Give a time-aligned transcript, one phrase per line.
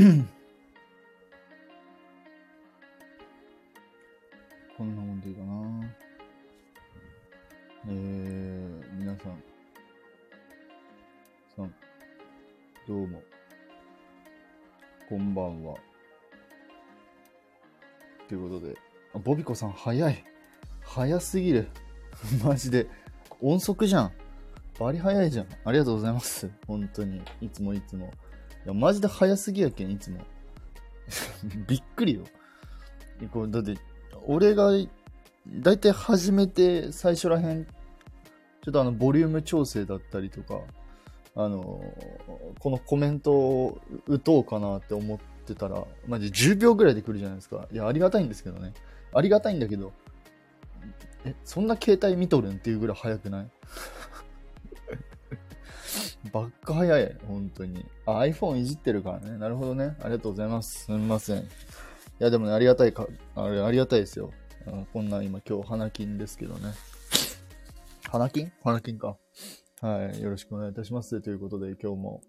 [4.78, 5.52] こんなもんでいいかな。
[7.86, 9.42] えー、皆さん、
[11.54, 11.74] さん、
[12.88, 13.22] どうも、
[15.06, 15.76] こんばんは。
[18.26, 18.74] ということで、
[19.14, 20.24] あボビコさん早い。
[20.80, 21.68] 早すぎる。
[22.42, 22.86] マジで。
[23.42, 24.12] 音速じゃん。
[24.78, 25.46] バリ早いじゃん。
[25.62, 26.50] ありがとうございます。
[26.66, 27.20] 本当に。
[27.42, 28.10] いつもいつも。
[28.64, 30.18] いや、マジで早すぎやけん、いつも。
[31.66, 32.24] びっくりよ。
[33.32, 33.76] これだって、
[34.26, 34.70] 俺が、
[35.48, 40.60] だいたい始めて最初らへん、ちょっとあの、ボリューム調整だったりとか、
[41.34, 41.82] あの、
[42.58, 47.66] このコメントを打とうかなって思ってたら、マジ10秒ぐらいで来るじゃないですか。
[47.72, 48.74] いや、ありがたいんですけどね。
[49.12, 49.92] ありがたいんだけど、
[51.24, 53.50] え、そんな携帯見とるんっていうぐらい早くない？
[56.32, 57.86] ばっか早い、本当に。
[58.06, 59.38] あ、iPhone いじってるからね。
[59.38, 59.96] なるほどね。
[60.00, 60.84] ありがとうございます。
[60.84, 61.42] すみません。
[61.42, 61.46] い
[62.18, 64.30] や、でもね、ありがたいか、あれ、ありがたいですよ。
[64.92, 66.74] こんな今今日花金ですけどね。
[68.10, 68.52] 花金？
[68.62, 69.16] 花金か。
[69.80, 70.20] はい。
[70.20, 71.22] よろしくお願いいたします。
[71.22, 72.20] ということで、今日も、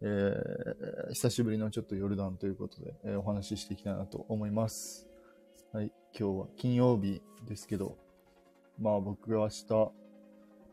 [0.00, 5.08] えー、久しぶりのちょっとヨルダンということで、えーお話ししていきたいなと思います。
[5.72, 5.90] はい。
[6.16, 7.96] 今日は金曜日ですけど、
[8.78, 9.92] まあ僕は明日、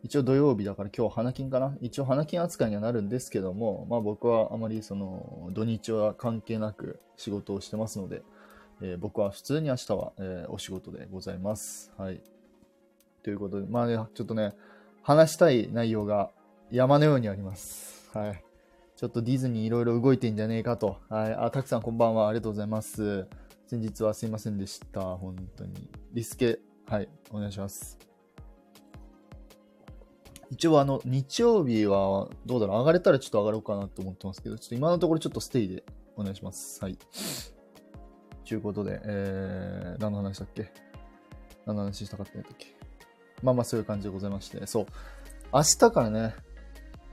[0.05, 8.21] 一応土曜日だから今日花金かな一応花金扱いにはなるんですけども、まあ僕はあまりその土日は関係なく仕事をしてますので、
[8.83, 11.91] えー僕は普通に明日は、えーお仕事でございます。
[11.97, 12.21] はい。
[13.23, 14.53] ということで、まあね、ちょっとね、
[15.01, 16.29] 話したい内容が
[16.69, 18.07] 山のようにあります。
[18.13, 18.43] はい。
[18.95, 20.97] ちょっとディズニーいろいろ動いてんじゃねえかと。
[21.09, 21.33] はい。
[21.33, 22.27] あ、たくさんこんばんは。
[22.27, 23.25] ありがとうございます。
[23.65, 25.01] 先日はすいませんでした。
[25.01, 25.89] 本当に。
[26.13, 27.09] リスケ、はい。
[27.31, 28.04] お願いします。
[30.55, 32.77] 一応あの、日曜日はどうだろう？
[32.79, 35.83] 上がれたらちょっと上がろうかなと思ってますけど、ちょっと今のところちょっとステイで
[36.15, 36.81] お願いします。
[36.81, 36.97] はい。
[38.47, 40.71] ということで、えー、何の話だっけ？
[41.65, 42.67] 何の話したかったんだっけ？
[43.43, 44.85] まあまあそういう感じでございまして、そう。
[45.53, 46.33] 明日からね、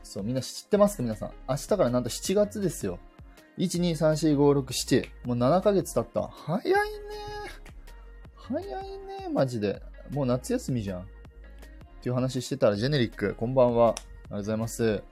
[0.04, 1.02] そう、みんな知ってますか？
[1.02, 1.32] 皆さん。
[1.48, 3.00] 明日からなんと7月ですよ。
[3.58, 5.26] 1、2、3、4、5、6、7。
[5.26, 6.28] もう7ヶ月経った。
[6.28, 6.78] 早いね。
[8.36, 8.64] 早い
[8.98, 9.82] ね、マジで。
[10.10, 11.06] もう夏休みじゃん。
[12.02, 13.90] っていう話してたら、ジェネリック、こんばんは。
[13.90, 15.02] ありがとうございます。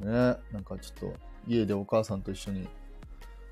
[0.00, 1.14] ねなんかちょっと、
[1.46, 2.66] 家でお母さんと一緒に、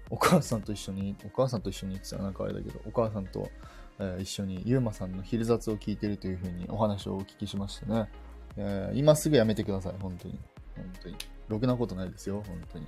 [0.09, 3.50] お母さんと一緒に、お母さんと一緒にってたらなんかあれだけど、お母さんと、
[3.99, 8.09] えー一緒にゆうまさんの昼雑を聞いてるというふうにお話をお聞きしましてね。
[8.56, 10.41] えー今すぐやめてください、本当に。
[10.75, 11.17] 本当に。
[11.49, 12.87] ろくなことないですよ、本当に。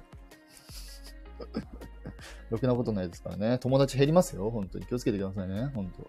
[2.49, 3.59] ろくなことないですからね。
[3.59, 4.87] 友達減りますよ、本当に。
[4.87, 6.09] 気をつけてくださいね、本当。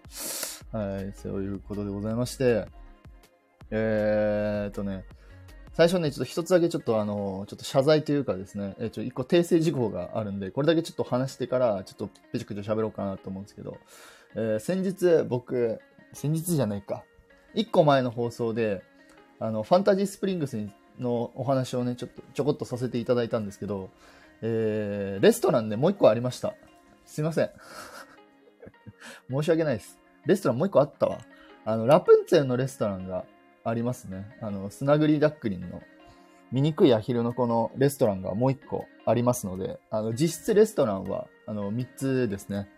[0.72, 2.66] はい、そういうことでございまして。
[3.70, 5.04] えーっとね、
[5.72, 13.78] 最初ね、ちょっと一つだけちょっとあの、ちょっと謝罪というかですね、えーちょ一個訂正事項があるんで、これだけちょっと話してから、ちょっとペチクチ喋ろうかなと思うんですけど、
[14.34, 15.80] えー先日僕、
[16.12, 17.04] 先日じゃないか、
[17.54, 18.82] 一個前の放送で、
[19.40, 20.58] あの、ファンタジースプリングス
[20.98, 23.90] のお話をね、ちょっとちょこっとさせていただいたんですけど、
[24.42, 26.54] えーレストランでもう一個ありました。
[27.06, 27.50] すいません。
[29.30, 29.97] 申し訳ないです。
[30.28, 31.18] レストランもう一個あったわ。
[31.64, 33.24] あの、ラプンツェルのレストランが
[33.64, 34.26] ありますね。
[34.42, 35.82] あの、スナグリダックリンの
[36.52, 42.68] 醜いアヒルのこのレストランがもう一個ありますので、あの、実質レストランは、あの、三つですね。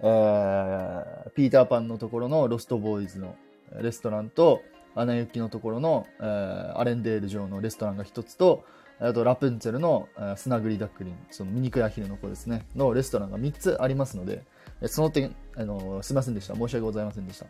[0.00, 3.34] えー、ピーターパンのところのロストボーイズの
[3.80, 4.62] レストランと、
[4.94, 8.64] アナ雪のところの、えーアレンデール城のレストランが一つと、
[9.02, 14.42] あとラプンツェルの、えースナグリダックリン、その醜いアヒルの子ですね、のレストランが3つありますので、
[14.80, 16.54] えその点、あのすいませんでした。
[16.54, 17.46] 申し訳ございませんでした。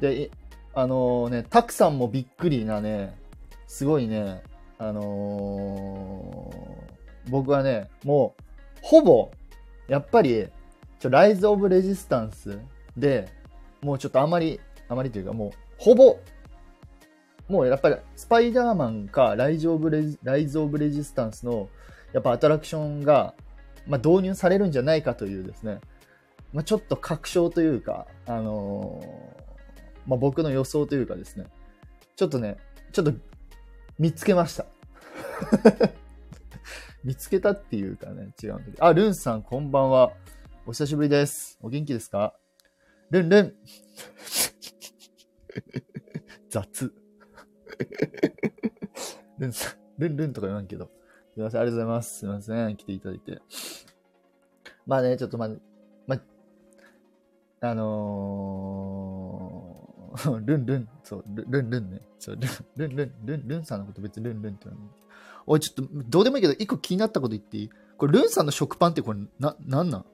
[0.00, 0.30] で、
[0.74, 3.16] あのね、たくさんもびっくりなね、
[3.66, 4.42] すごいね、
[4.78, 6.94] あのー
[7.28, 8.42] 僕はね、もう、
[8.82, 9.30] ほぼ、
[9.88, 10.48] やっぱり、
[10.98, 12.58] ちょライズ・オブ・レジスタンス
[12.96, 13.28] で、
[13.80, 16.18] もうちょっとあまり、あまりというか、もう、ほぼ、
[17.48, 21.68] もうやっぱり、スパイダーマンかライズ・オブレジ・ライズ・オブ・レジスタンスの、
[22.12, 23.34] やっぱアトラクションが、
[23.86, 25.80] まあ、導入されるんじゃないかというですね、
[26.52, 29.44] まあ、ちょっと確証というか、あのー
[30.06, 31.46] まあ、僕の予想というかですね、
[32.16, 32.56] ちょっとね、
[32.92, 33.12] ちょっと
[33.98, 34.66] 見つけました。
[37.04, 38.84] 見つけたっていうかね、違うんだけど。
[38.84, 40.12] あ、ルンさん、こんばんは。
[40.66, 41.58] お久しぶりです。
[41.60, 42.34] お元気ですか？
[43.10, 43.54] ルンルン。
[46.48, 47.03] 雑。
[49.38, 50.90] ルンさん、ルンルンとか言わんけど。
[51.34, 52.18] すいません、ありがとうございます。
[52.18, 53.42] すいません、来ていただいて。
[54.86, 55.50] まあね、ちょっとまあ、
[56.06, 56.20] ま
[57.60, 62.00] あ、のー、 ルンルン、そう、ルンルンね。
[62.18, 62.38] そう、
[62.76, 64.90] ルンルン、ルンルン、さんのこと別にルンルンって言わない。
[65.46, 67.70] おい、ちょっと、どうでもいいけど、一個気になったこと言っていい？
[67.96, 70.06] これ、ルンさんの食パンってこれ、な、なんなん？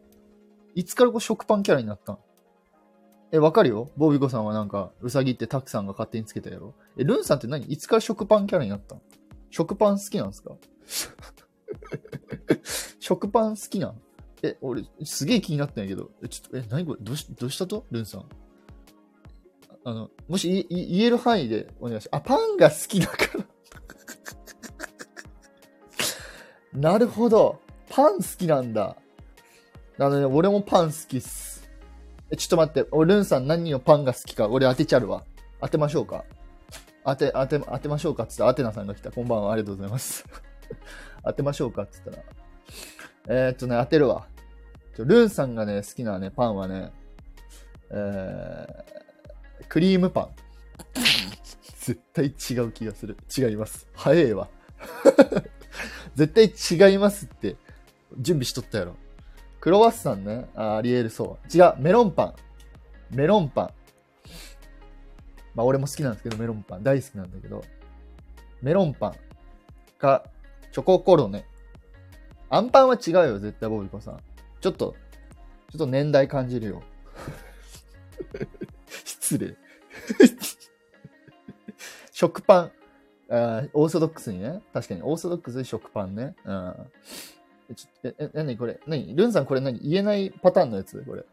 [0.75, 2.19] いつからこう食パンキャラになったん？
[3.33, 6.75] え、わかるよボビコさんはなんか、うさぎってタクさんが勝手につけたやろ。
[6.97, 7.65] え、ルンさんって何？
[7.67, 9.01] いつから食パンキャラになったん？
[9.51, 10.53] 食パン好きなんですか？
[12.99, 14.01] 食パン好きなん？
[14.43, 16.11] え、俺、すげえ気になったんやけど。
[16.23, 16.99] え、ちょっと、え、何これ？
[17.03, 17.85] どうし、どうしたと？
[17.91, 18.25] ルンさん。
[19.85, 22.23] あの、もしい言える範囲でお願いします。
[22.23, 23.17] あ、パンが好きだか
[26.75, 27.61] ら なるほど。
[27.89, 28.97] パン好きなんだ。
[29.99, 31.50] あのね、俺もパン好きっす。
[32.31, 32.89] え、ちょっと待って。
[32.93, 35.25] 俺、ルンさん何のパンが好きか、俺当てちゃるわ。
[35.61, 36.25] 当てましょうか。
[37.05, 38.25] 当て、当て、当てましょうか？
[38.25, 39.11] っつったら、アテナさんが来た。
[39.11, 40.25] こんばんは、ありがとうございます。
[41.25, 41.83] 当てましょうか？
[41.83, 42.19] っつったら。
[43.29, 44.27] えー、っとね、当てるわ。
[44.97, 46.93] ルンさんがね、好きなね、パンはね、
[47.91, 50.29] えー、クリームパン。
[51.81, 53.17] 絶対違う気がする。
[53.37, 53.89] 違います。
[53.95, 54.49] 早えわ。
[56.15, 56.35] 絶
[56.69, 57.57] 対違いますって。
[58.19, 58.97] 準備しとったやろ。
[59.61, 60.49] クロワッサンね。
[60.55, 61.57] ああり得るそう。
[61.57, 61.75] 違う。
[61.79, 62.35] メロンパン。
[63.11, 63.71] メロンパン。
[65.55, 66.83] まあ俺も好きなんですけど、メロンパン。
[66.83, 67.63] 大好きなんだけど。
[68.63, 69.15] メロンパン
[69.99, 70.25] か、
[70.73, 71.45] チョココロネ。
[72.49, 74.21] アンパンは違うよ、絶対ボビコさん。
[74.61, 74.97] ちょっと、
[75.71, 76.83] ちょっと年代感じるよ。
[78.89, 79.57] 失礼。
[82.13, 82.73] 食パン。
[83.33, 84.61] あオーソドックスにね。
[84.73, 86.35] 確かに、オーソドックスで食パンね。
[86.45, 86.75] うん。
[87.71, 88.81] え、ちょっと、え、なにこれ？
[88.87, 89.15] 何？
[89.15, 89.79] ルンさんこれ何？
[89.81, 91.03] 言えないパターンのやつ？
[91.07, 91.25] これ。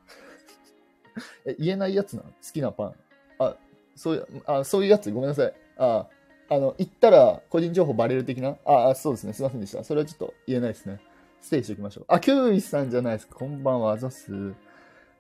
[1.46, 2.94] え、言えないやつな好きなパン。
[3.40, 3.56] あ、
[3.96, 5.12] そういう、あ、そういうやつ？
[5.12, 5.54] ごめんなさい。
[5.78, 6.08] あ、
[6.50, 8.56] あの、言ったら個人情報バレる的な？
[8.66, 9.34] あ、そうですね。
[9.34, 9.84] すいませんでした。
[9.84, 11.02] それはちょっと言えないですね。
[11.42, 12.06] ステイしておきましょう。
[12.08, 13.36] あ、キュウイさんじゃないですか。
[13.36, 13.94] こんばんは。
[13.94, 14.54] あざす。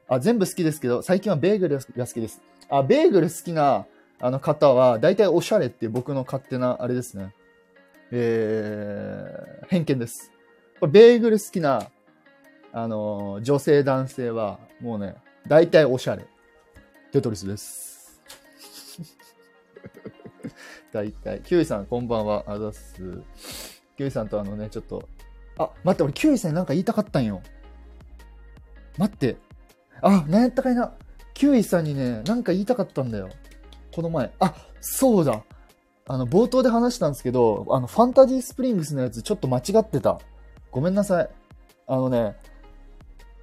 [0.07, 2.41] あ、全部好きですけど、最近はベーグルが好きです。
[2.69, 3.85] あ、ベーグル好きな
[4.19, 7.33] あの方は、大体おしゃれっていう僕の勝手なあれですね。
[8.11, 10.31] えー、偏見です。
[10.85, 11.89] ベーグル好きな、
[12.71, 15.15] あのー、女性男性は、もうね、
[15.47, 16.27] 大体おしゃれ。
[17.11, 18.21] テトリスです。
[20.93, 21.41] 大体。
[21.41, 22.43] キュウイさん、こんばんは。
[22.45, 22.93] あざす。
[23.95, 25.07] キュウイさんとあのね、ちょっと、
[25.57, 27.41] あ、待って、俺キュウイさんになんか言いたかったんよ。
[28.97, 29.37] 待って。
[30.01, 30.93] あ、なんやったかいな。
[31.33, 33.29] キュウイさんにね、なんか言いたかったんだよ。
[33.95, 34.31] この前。
[34.39, 35.43] あ、そうだ。
[36.07, 40.19] あの、冒頭で話したんですけど、あの、ファンタジースプリングスのやつちょっと間違ってた。
[40.71, 41.29] ごめんなさい。
[41.87, 42.35] あのね、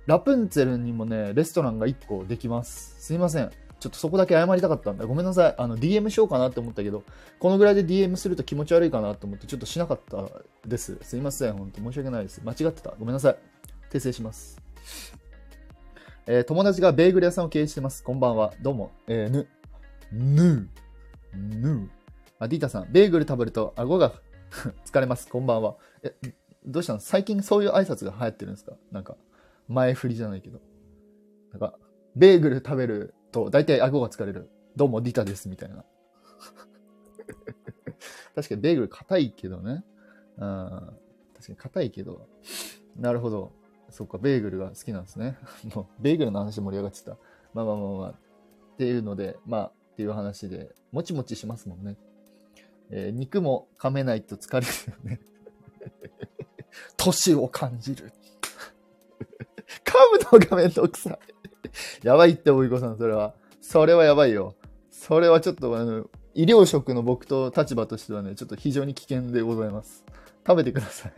[0.06, 2.96] ラプンツェルにもね、レストランが1個できます。
[2.98, 3.50] すいません。
[3.80, 5.04] ちょっとそこだけ謝りたかったんだ。
[5.06, 5.54] ごめんなさい。
[5.58, 7.02] あの、DM しようかなって思ったけど、
[7.38, 10.24] このぐらいで DM すると気持ち悪いかなと思って、ちょっとしなかった
[10.66, 10.98] です。
[11.02, 11.54] すいません。
[11.54, 12.40] 本当申し訳ないです。
[12.44, 12.94] 間違ってた。
[12.98, 13.36] ごめんなさい。
[13.90, 14.60] 訂正します。
[16.26, 18.02] えー、友達がベーグル屋さんを経営してます。
[18.02, 18.54] こんばんは。
[18.62, 18.92] どうも。
[19.06, 19.46] えー、ぬ。
[20.12, 20.68] ぬ。
[21.34, 21.88] ぬー。
[22.38, 24.14] あ、ディータさん、ベーグル食べると顎が
[24.86, 25.28] 疲れます。
[25.28, 25.76] こんばんは。
[26.02, 26.14] え、
[26.66, 27.00] どうしたの？
[27.00, 28.72] 最近そういう挨拶が流行ってるんですか？
[28.90, 29.16] なんか、
[29.68, 30.60] 前振りじゃないけど。
[31.52, 31.78] なんか、
[32.16, 34.50] ベーグル食べると大体顎が疲れる。
[34.76, 35.84] どうも、ディタです、みたいな。
[38.34, 39.84] 確かにベーグル硬いけどね。
[40.38, 40.98] うん。
[41.34, 42.26] 確かに硬いけど。
[42.96, 43.52] なるほど。
[43.90, 45.38] そっか、ベーグルが好きなんですね。
[45.74, 47.16] もう、ベーグルの話盛り上がってた。
[47.52, 48.10] まあまあまあまあ。
[48.10, 51.96] っていうので、まあ、っていう話で、もちもちしますもんね。
[52.90, 54.72] えー、肉も噛めないと疲れるよ
[55.04, 55.20] ね。
[57.04, 58.12] 年を感じる。
[59.84, 59.94] 噛
[60.32, 61.10] むのがめんどくさ
[62.02, 62.06] い。
[62.06, 63.34] やばいって、おいこさん、それは。
[63.60, 64.54] それはやばいよ。
[64.90, 70.04] それはちょっと、あの、医療職の僕と立場としてはね、ちょっと非常に危険でございます。
[70.46, 71.12] 食べてください。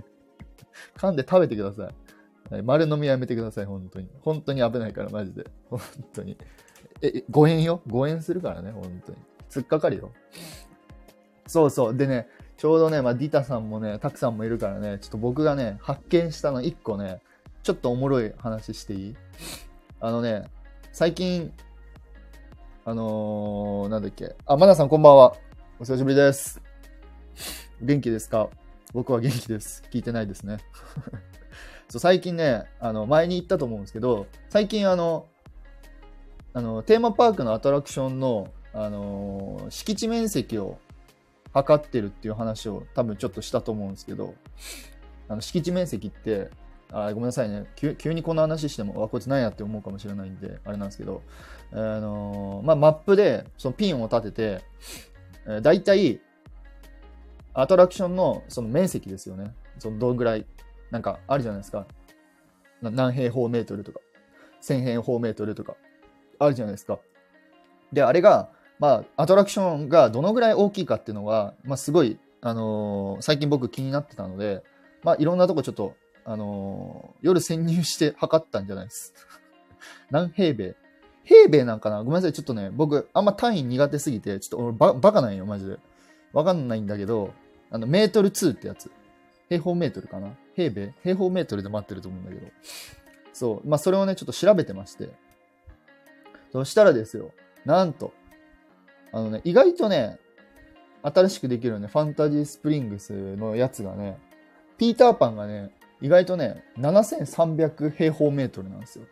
[0.99, 1.91] 噛んで食べてくださ
[2.51, 2.55] い。
[2.55, 4.09] はい、丸飲みやめてください、本当に。
[4.21, 5.47] 本当に危ないから、マジで。
[5.69, 5.81] 本
[6.13, 6.37] 当に。
[7.03, 9.19] え、5円よ ?5 円するからね、本当に。
[9.51, 10.13] 突っかかるよ。
[11.47, 11.97] そうそう。
[11.97, 17.21] でね、ちょうどね、まあ、ディタさんもね、たくさんもいるからね、ちょっと僕がね、発見したの1個ね、
[17.63, 19.17] ちょっとおもろい話していい？
[20.01, 20.45] あのね、
[20.93, 21.53] 最近、
[22.85, 24.37] あのー、なんだっけ？
[24.47, 25.37] あ、マナさんこんばんは。
[25.79, 26.63] お久しぶりです。
[27.83, 28.49] 元気ですか？
[28.95, 29.83] 僕は元気です。
[29.93, 30.59] 聞いてないですね。
[31.91, 35.27] そう最近ね、あの、前に言ったと思うんですけど、最近あの、
[36.55, 40.79] あの、テーマパークのアトラクションの、あのー、敷地面積を
[41.57, 44.35] 測ってるっていう話を多分ちょっとしたと思うんですけど、
[45.27, 46.51] あの、敷地面積って、
[46.93, 47.95] あごめんなさいね急。
[47.95, 51.23] 急にこの話しても、あ、こいつ何やって思うかもしれないんで、あれなんですけど、
[51.73, 54.65] あのー、まあ、マップでそのピンを立てて、
[55.47, 56.21] えー、大体、
[57.55, 59.55] アトラクションのその面積ですよね。
[59.79, 60.45] そのどんぐらい、
[60.91, 61.87] なんかあるじゃないですか。
[62.83, 64.01] 何平方メートルとか、
[64.63, 65.75] 1000平方メートルとか、
[66.39, 66.99] あるじゃないですか。
[67.95, 74.63] で、あれが、まあ、アトラクションがどのぐらい大きいかっていうのが、まあ、すごい、あのー、最近僕気になってたので、
[75.03, 75.95] まあ、いろんなとこちょっと
[76.27, 79.15] あのー夜潜入して測ったんじゃないです。
[80.11, 80.75] 何平米？
[81.25, 81.99] 平米なんかな？
[81.99, 82.33] ごめんなさい。
[82.33, 85.79] ちょっとね、僕、あんま単位苦手すぎて、ちょっと俺ババカなんよ、マジで。
[86.33, 87.33] わかんないんだけど、
[87.71, 88.91] あの、メートル2ってやつ。
[89.49, 90.37] 平方メートルかな？
[90.57, 90.95] 平米？
[91.05, 92.47] 平方メートルで待ってると思うんだけど。
[93.33, 93.69] そう。
[93.69, 95.11] まあ、それをね、ちょっと調べてまして。
[96.51, 97.31] そしたらですよ。
[97.65, 98.13] なんと。
[99.17, 100.19] あのね、意外とね、
[101.03, 104.19] 新しくできるね、ファンタジースプリングスのやつがね、
[104.77, 105.71] ピーターパンがね、
[106.03, 109.07] 意外とね、7300平方メートルなんですよ。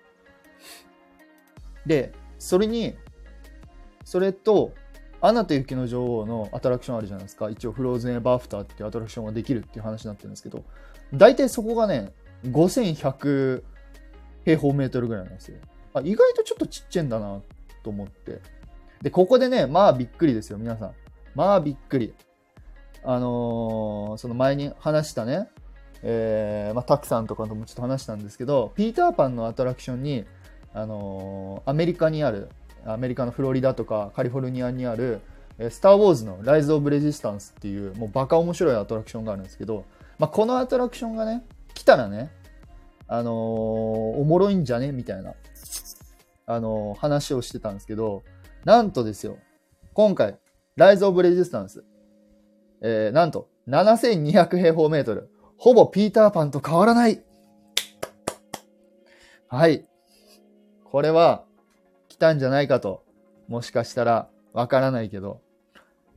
[1.86, 2.94] で、それに、
[4.04, 4.74] それと、
[5.22, 7.48] アナと雪の女王のアトラクションあるじゃないですか。
[7.48, 10.64] 一応、フローズンエバーアフターっていうアトラクションができるっていう話になってるんですけど、
[11.14, 12.12] 大体そこがね、
[12.44, 13.62] 5100
[14.44, 15.56] 平方メートルぐらいなんですよ。
[15.94, 17.40] あ、意外とちょっとちっちゃいんだな
[17.82, 18.42] と思って。
[19.04, 20.92] で、ここでね、まあびっくりですよ、皆さん。
[21.36, 22.14] まあびっくり。
[23.04, 25.50] あのーその前に話したね、
[26.02, 30.24] えーまあ、タクさんとかともちょっと話したんですけど、ピーターパンのアトラクションに、
[30.72, 32.48] あのーアメリカにある、
[32.86, 35.20] アメリカのフロリダとかカリフォルニアにある、
[35.68, 39.84] スター・ウォーズのライズ・オブ・レジスタンスっていう、もうバカ面白いアトラクションがあるんですけど、
[40.18, 41.44] まあ、このアトラクションがね、
[41.74, 42.30] 来たらね、
[43.06, 44.92] あのーおもろいんじゃね？
[44.92, 45.34] みたいな、
[46.46, 48.22] あのー話をしてたんですけど、
[48.64, 49.38] なんとですよ、
[49.92, 50.38] 今回、
[50.76, 51.84] ライズ・オブ・レジスタンス、
[52.80, 55.30] えー、なんと、7200平方メートル。
[55.56, 57.22] ほぼピーターパンと変わらない。
[59.48, 59.86] はい。
[60.84, 61.44] これは、
[62.08, 63.04] 来たんじゃないかと。
[63.48, 65.40] もしかしたら、わからないけど。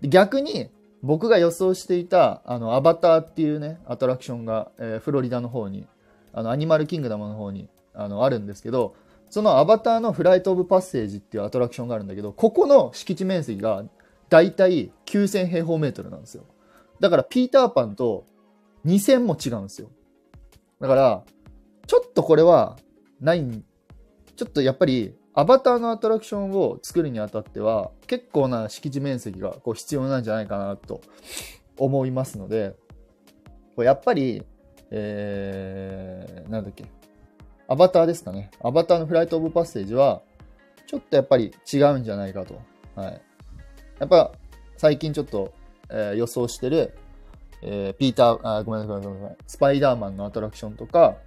[0.02, 0.70] 逆に、
[1.04, 5.88] 僕が予想していた、あの、アバターっていうね、アトラクションが、えーフロリダの方に、
[6.34, 8.96] あの、アニマルキングダムの方に、あの、あるんですけど、
[9.30, 13.84] そのアバターのフライトオブパッセージっていうアトラクションがあるんだけど、ここの敷地面積が
[14.30, 16.44] だいたい9000平方メートルなんですよ。
[17.00, 18.26] だからピーターパンと
[18.86, 19.90] 2000も違うんですよ。
[20.80, 21.24] だから、
[21.86, 22.78] ちょっとこれは
[23.20, 23.64] ないん、
[24.36, 31.02] ちょっとやっぱりアバターのアトラクションを作るにあたっては結構な敷地面積がこう必要なんじゃないかなと
[31.78, 32.76] 思いますので、
[33.76, 34.44] これやっぱり、
[34.90, 36.86] えー、なんだっけ、
[37.68, 38.50] アバターですかね。
[38.64, 40.22] アバターのフライトオブパッセージは、
[40.86, 42.62] ちょっとやっぱり違うんじゃないかと。
[42.96, 43.22] はい。
[44.00, 44.32] やっぱ、
[44.78, 45.54] 最近ちょっと、
[45.90, 46.94] えー予想してる、
[47.62, 49.38] えーピーター、あ、ごめんなさい、ごめんなさい。
[49.48, 51.18] スパイダーマンのアトラクションとか、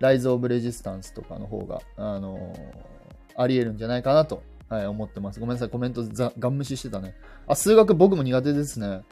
[0.00, 2.94] ライズ・オブ・レジスタンスとかの方が、あのー
[3.36, 5.40] あり得るんじゃないかなと、はい、思ってます。
[5.40, 7.14] ごめんなさい、コメントざガン無視してたね。
[7.48, 9.02] あ、数学僕も苦手ですね。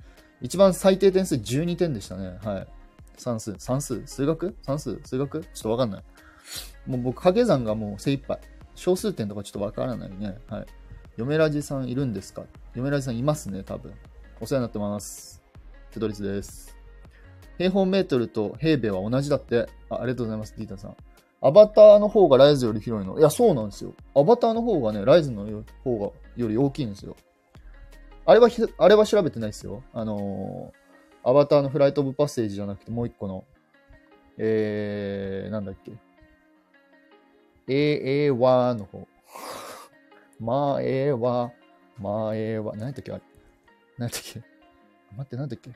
[0.40, 2.38] 一番最低点数12点でしたね。
[2.42, 2.66] はい。
[3.16, 4.56] 算数、算数、数学？
[4.62, 5.40] 算数、数学？
[5.40, 6.04] ちょっとわかんない。
[6.86, 8.38] もう僕、掛け算がもう精一杯。
[8.74, 10.38] 小数点とかちょっとわからないね。
[10.48, 10.66] はい。
[11.16, 12.44] 嫁ラジさんいるんですか？
[12.74, 13.92] 嫁ラジさんいますね、多分。
[14.40, 15.42] お世話になってます。
[15.90, 16.76] テトリスです。
[17.58, 19.68] 平方メートルと平米は同じだって。
[19.90, 20.96] あありがとうございます、ディータさん。
[21.42, 23.18] アバターの方がライズより広いの？
[23.18, 23.94] いや、そうなんですよ。
[24.14, 25.44] アバターの方がね、ライズの
[25.84, 27.16] 方がより大きいんですよ。
[28.24, 29.82] あれは、あれは調べてないですよ。
[29.92, 30.82] あのー
[31.24, 33.44] アバターのフライトオブパッセージじゃなくて、もう一個の、
[34.38, 35.92] えー、なんだっけ？
[37.72, 39.06] え、えはの方。
[40.40, 41.52] まあ、えは、
[41.98, 43.22] まあ、えは、何やったっけあれ？
[43.98, 44.42] 何やったっけ？
[45.16, 45.70] 待って、何だっけ？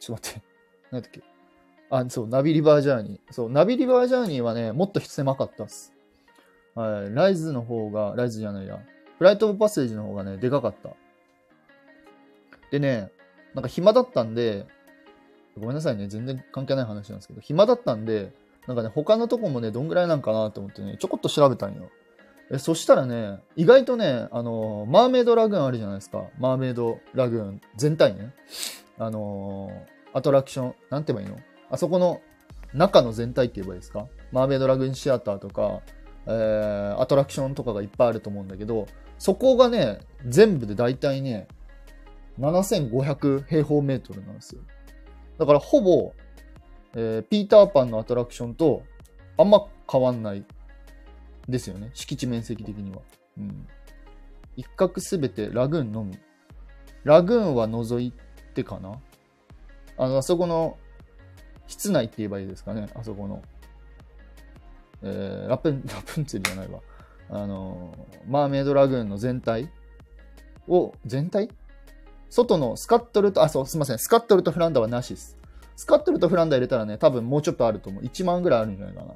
[0.00, 0.42] ちょっと待って。
[0.90, 1.22] 何やったっけ？
[1.90, 3.32] あ、そう、ナビリバージャーニー。
[3.32, 5.92] そう、ナビリバージャーニーはね、もっと狭かったっす。
[6.74, 7.14] はい。
[7.14, 8.80] ライズの方が、ライズじゃないや。
[9.18, 10.90] フライトオブパッセージの方がね、でかかった。
[12.70, 13.10] でね、
[13.54, 14.66] なんか暇だったんで、
[15.58, 18.32] ごめんなさいね、全然関係ない話なんですけど、暇だったんで、
[18.66, 21.90] なんかね、他のとこもね、どんぐらいなんかなと思ってね、ちょこっと調べたんよ。
[22.50, 26.24] え、そしたらね、意外とね、あのーマーメイドラグーンあるじゃないですか。
[26.38, 28.34] マーメイドラグーン全体ね。
[28.98, 31.42] あのーアトラクション、なんて言えばいいの？
[31.70, 32.20] あそこの
[32.74, 34.06] 中の全体って言えばいいですか？
[34.30, 35.80] マーメイドラグーンシアターとか、
[36.26, 38.86] えーアトラクションとかがいっぱいあると思うんだけど、
[39.18, 41.48] そこがね、全部で大体ね、
[42.38, 44.60] 7500平方メートルなんですよ。
[45.38, 46.12] だからほぼ、
[46.94, 48.82] えーピーターパンのアトラクションと
[49.38, 50.44] あんま変わんない
[51.48, 51.90] ですよね。
[51.94, 52.98] 敷地面積的には。
[53.38, 53.66] うん。
[54.56, 56.18] 一角すべてラグーンのみ。
[57.04, 58.12] ラグーンは除い
[58.54, 58.98] てかな？
[59.96, 60.76] あの、あそこの
[61.66, 62.88] 室内って言えばいいですかね。
[62.94, 63.42] あそこの。
[65.02, 66.80] えーラプン、 ラプンツェルじゃないわ。
[67.30, 67.96] あの
[68.28, 69.70] マーメイドラグーンの全体
[70.68, 71.48] を、全体？
[72.28, 73.98] 外のスカットルと、あ、そう、すいません。
[73.98, 75.36] スカットルとフランダはなしです。
[75.76, 78.02] スカットルとフランダ入れたらね、多分もうちょっとあると思う。
[78.04, 79.14] 1万ぐらいあるんじゃないかな。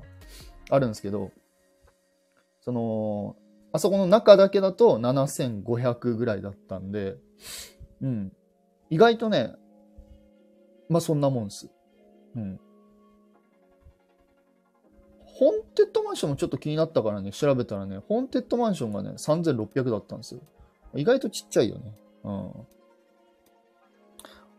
[0.71, 1.31] あるんですけど、
[2.61, 3.37] その、
[3.73, 7.17] あそこの中だけだと7500ぐらいだったんで、
[8.01, 8.33] うん。
[8.91, 9.55] 意外とね、
[10.89, 11.71] まあそんなもんです。
[12.35, 12.61] うん。
[15.25, 20.41] ホンテッドマンションもちょっと気になったからね、調べたらね、ホンテッドマンションがね、3600だったんですよ。
[20.95, 21.95] 意外とちっちゃいよね。
[22.25, 22.33] うん。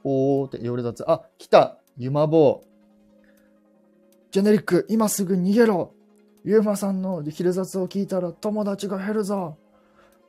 [0.03, 1.03] おーって、夜雑。
[1.09, 2.67] あ、来たユマボー。
[4.31, 5.93] ジェネリック、今すぐ逃げろ
[6.43, 9.57] ユーマさんの昼雑を聞いたら友達が減るぞ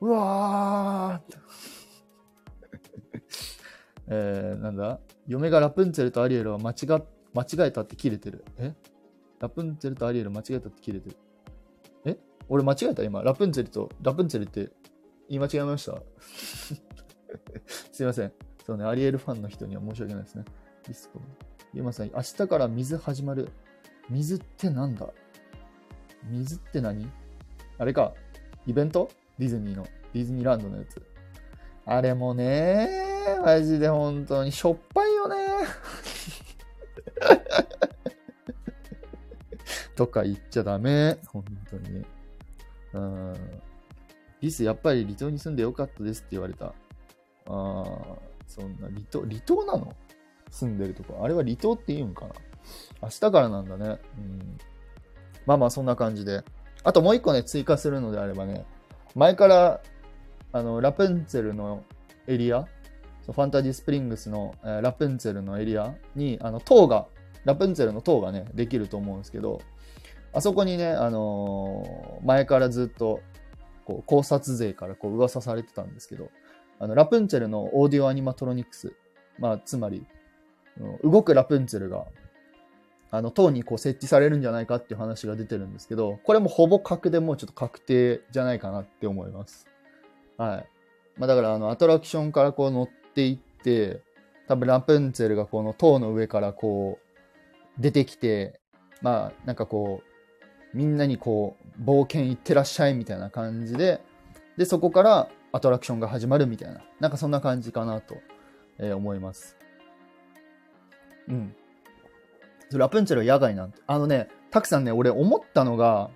[0.01, 1.37] うわー
[4.07, 4.99] えー、なんだ？
[5.27, 6.75] 嫁がラプンツェルとアリエルは間違
[7.33, 8.43] 間違えたって切れてる。
[8.57, 8.73] え？
[9.39, 11.15] ラプンツェルとアリエル間違えたって切れてる。
[12.05, 12.17] え？
[12.47, 13.03] 俺間違えた？
[13.03, 13.21] 今。
[13.21, 14.71] ラプンツェルと、ラプンツェルって
[15.29, 16.01] 言い間違えました？
[17.91, 18.33] すいません。
[18.65, 20.45] そうね、アリエルファンの人には申し訳ないですね。
[20.87, 21.21] ディスコ。
[21.73, 23.49] ユーマさん、明日から水始まる。
[24.09, 25.07] 水ってなんだ？
[26.29, 27.09] 水って何？
[27.77, 28.13] あれか。
[28.65, 29.09] イベント？
[29.37, 29.85] ディズニーの。
[30.13, 31.01] ディズニーランドのやつ。
[31.85, 32.87] あれもね
[33.43, 35.35] マジで本当にしょっぱいよね
[39.95, 41.17] とか言っちゃダメ。
[41.27, 42.05] 本当に。
[42.93, 43.61] うん。
[44.41, 46.67] リス、やっぱり離島に住んでよかったですって言われた。
[46.67, 46.73] あ
[47.47, 49.93] あ、そんな、離島、離島なの？
[50.51, 51.19] 住んでるとこ。
[51.23, 52.33] あれは離島って言うんかな
[53.01, 53.85] 明日からなんだね。
[54.17, 54.57] うん。
[55.45, 56.43] まあまあ、そんな感じで。
[56.83, 58.65] あともう一個ね、追加するのであればね、
[59.15, 59.81] 前から、
[60.51, 61.83] あの、ラプンツェルの
[62.27, 62.67] エリア、
[63.25, 67.07] ファンタジースプリングスの、えー、ラプンツェルのエリアに、あの、塔が、
[67.45, 69.61] ラプンツェルの塔がね、できると思うんですけど、
[70.33, 73.21] あそこにね、あのー、前からずっと、
[73.85, 76.29] こう、考察勢からこう噂されてたんですけど、
[76.79, 78.93] あの、ラプンツェルのオーディオアニマトロニクス、
[79.37, 80.05] まあ、つまり、
[81.03, 82.05] 動くラプンツェルが、
[83.11, 89.67] あの、塔にこう設置されるんじゃないかっていう話が出てるんですけど、これもほぼ確でもうちょっと確定じゃないかなって思います。
[90.37, 90.69] はい。
[91.17, 94.01] まあ、だから、あの、アトラクションからこう乗っていって、
[94.47, 96.99] 多分ラプンツェルがこの塔の上からこ
[97.77, 98.59] う、出てきて、
[99.01, 100.01] まあ、なんかこ
[100.73, 104.01] う、みんなにこう、冒険行ってらっしゃいみたいな感じで、
[104.57, 108.17] で、そこからアトラクションが始まるみたいな、なんかそんな感じかなと、
[108.77, 109.58] えー、思います。
[111.29, 111.55] うん。
[112.73, 113.81] ラプンツェルは野外なんて。
[113.87, 116.09] あのね、たくさんね、俺思ったのが、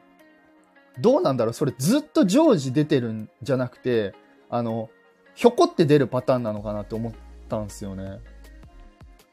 [1.00, 4.14] どうなんだろうそれずっと常時出てるんじゃなくて、
[4.50, 4.90] あの、
[5.34, 7.14] ひょこって出るパターンなのかなって思っ
[7.50, 8.20] たんすよね。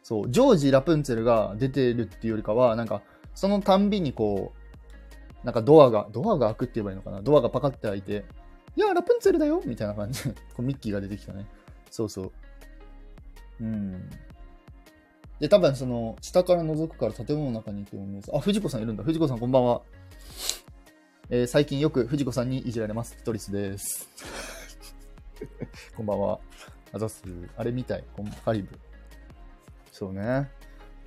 [0.03, 3.03] そう、常時ラプンツェルが出てるっていうよりかは、なんか、
[3.35, 4.53] そのたんびにこ
[5.43, 8.25] う、なんかドアが、ドアが開くって言えばいいのかなドアがパカって開いて、
[8.77, 11.47] いや、ラプンツェルだよみたいな感じで、こうミッキーが出てきたね。
[11.91, 12.33] そうそう。
[13.61, 14.11] うん。
[15.41, 18.31] で、多分その、下から覗くから建物の中に行くように見えます。
[18.37, 19.03] あ、藤子さんいるんだ。
[19.03, 19.81] 藤子さんこんばんは。
[21.31, 23.17] えー、最近よく藤子さんにいじられます。
[23.25, 24.09] トリスです。
[25.97, 26.41] こんばんは。
[26.93, 27.23] あざす。
[27.57, 28.05] あれみたい。
[28.45, 28.79] カリブ。
[29.91, 30.51] そうね。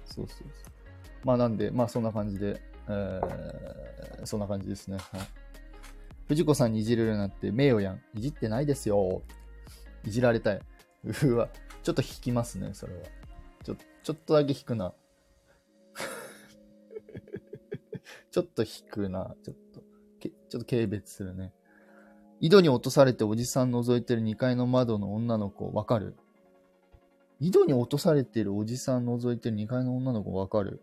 [0.06, 0.48] そうそうそう。
[1.24, 4.98] まあなんで、まあそんな感じで、えー、そんな感じですね。
[4.98, 5.22] はい。
[6.30, 8.02] 藤子さんにいじれるなんて名誉やん。
[8.16, 9.22] いじってないですよ。
[10.06, 10.62] いじられたい。
[11.24, 11.50] うわ。
[11.84, 13.02] ちょっと引きますね、それは。
[14.04, 14.94] ちょ、っとだけ引くな。
[18.32, 19.36] ちょっと引くな。
[19.44, 19.82] ちょっと、
[20.20, 21.54] けちょっと軽蔑するね。
[22.42, 26.16] 井戸に落とされておじさん覗いてる2階の窓の女の子、わかる？
[27.40, 30.82] 井戸に落とされてるおじさん覗いてる2階の女の子わかる？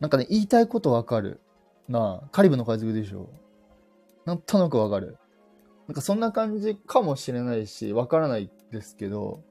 [0.00, 1.40] なんかね、言いたいことわかる。
[1.88, 3.30] なあ、カリブの海賊でしょ。
[4.24, 5.18] なんとなくわかる。
[5.86, 9.42] なんかそんな感じかもしれないし、わからないですけど、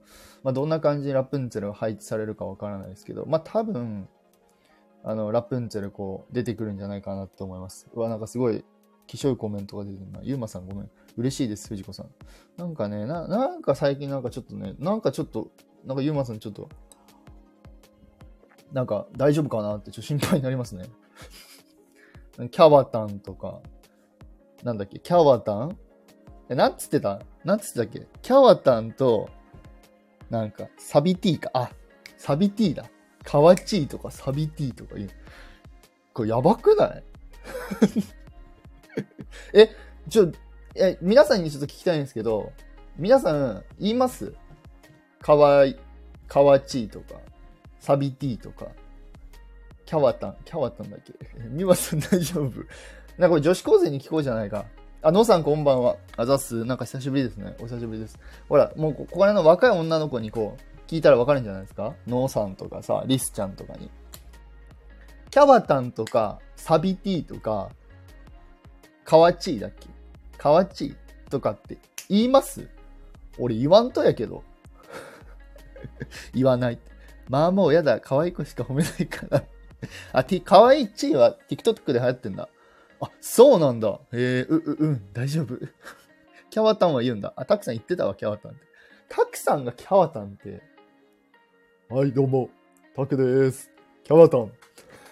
[0.48, 4.08] まあ、どんな感じにラプンツェルが配置されるかわからないですけど、まあ、多分、
[5.04, 7.90] あの、ラプンツェルこう、出てくるんじゃないかなと思います。
[7.94, 8.64] うわ、なんかすごい、
[9.08, 10.22] きしょいコメントが出てるな。
[10.24, 10.90] ゆうまさんごめん。
[11.18, 12.10] 嬉しいです、藤子さん。
[12.56, 15.52] なんかね、な、なんか最近なんかちょっとね、なんかちょっと、
[15.84, 16.70] なんかゆうまさんちょっと、
[18.72, 20.86] なんか大丈夫かなってちょっと心配になりますね。
[22.52, 23.60] キャワタンとか、
[24.64, 25.78] なんだっけ、キャワタン？
[26.48, 27.22] え、なんつってた？
[27.44, 28.08] なんつってたっけ？
[28.22, 29.30] キャワタンと、
[30.30, 31.50] なんか、サビティか。
[31.54, 31.72] あ、
[32.18, 32.86] サビティだ。
[33.24, 35.10] カワチーとかサビティとか言う。
[36.14, 37.04] これやばくない？
[39.54, 39.70] え、
[40.10, 40.32] ちょ、
[40.76, 42.52] え、皆さんにちょっと聞きたいんですけど、
[42.98, 44.34] 皆さん言います？
[45.22, 45.78] かわい、
[46.28, 47.20] かわちーとか、
[47.80, 48.68] サビティとか、
[49.86, 51.14] キャワタン、キャワタンだっけ？
[51.50, 52.52] ミワさん大丈夫？
[53.18, 54.66] なんかこれ女子高生に聞こうじゃないか。
[55.08, 55.96] あ、のさんこんばんは。
[56.18, 56.66] あざす。
[56.66, 57.56] なんか久しぶりですね。
[57.62, 58.20] お久しぶりです。
[58.50, 61.94] ほら、もうここら辺の若い女の子にこう、聞いたらわかるんじゃないですか？
[62.08, 63.90] ノーさんとかさ、リスちゃんとかに。
[65.30, 67.70] キャバタンとか、サビティとか、
[69.06, 69.88] カワチーだっけ？
[70.38, 71.78] カワチーとかって
[72.10, 72.68] 言います？
[73.40, 74.44] 俺言わんとやけど。
[76.36, 76.80] 言わない。
[77.30, 78.02] まあもうやだ。
[78.02, 79.42] 可愛い子しか褒めないから。
[80.12, 82.50] あ、かわいいチーは TikTok で流行ってんだ。
[83.02, 84.00] あ、そうなんだ。
[84.12, 85.58] えー、う、う、うん、大丈夫。
[86.50, 87.34] キャワタンは言うんだ。
[87.36, 88.62] あ、タクさん言ってたわ、キャワタンって。
[89.10, 90.62] タクさんがキャワタンって。
[91.90, 92.50] はい、どうも。
[92.96, 93.72] タクです。
[94.04, 94.52] キャワタン。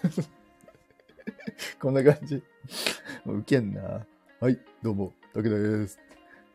[1.80, 2.42] こんな感じ。
[3.24, 4.04] もうウケんな。
[4.40, 5.12] はい、どうも。
[5.32, 5.98] タクです。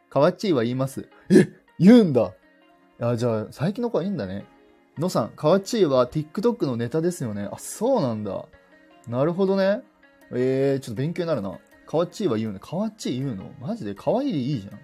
[0.09, 1.07] かわちいは言います。
[1.29, 1.47] え
[1.79, 2.33] 言うんだ。
[2.99, 4.45] あ、じゃあ、最近の子はいいんだね。
[4.97, 7.47] のさん、かわちいは TikTok のネタですよね。
[7.51, 8.45] あ、そうなんだ。
[9.07, 9.81] なるほどね。
[10.33, 11.59] えー、ちょっと勉強になるな。
[11.85, 12.59] かわちいは言うね。
[12.59, 13.51] かわちい言うの？
[13.59, 13.95] マジで？
[13.95, 14.79] かわいいでいいじゃん。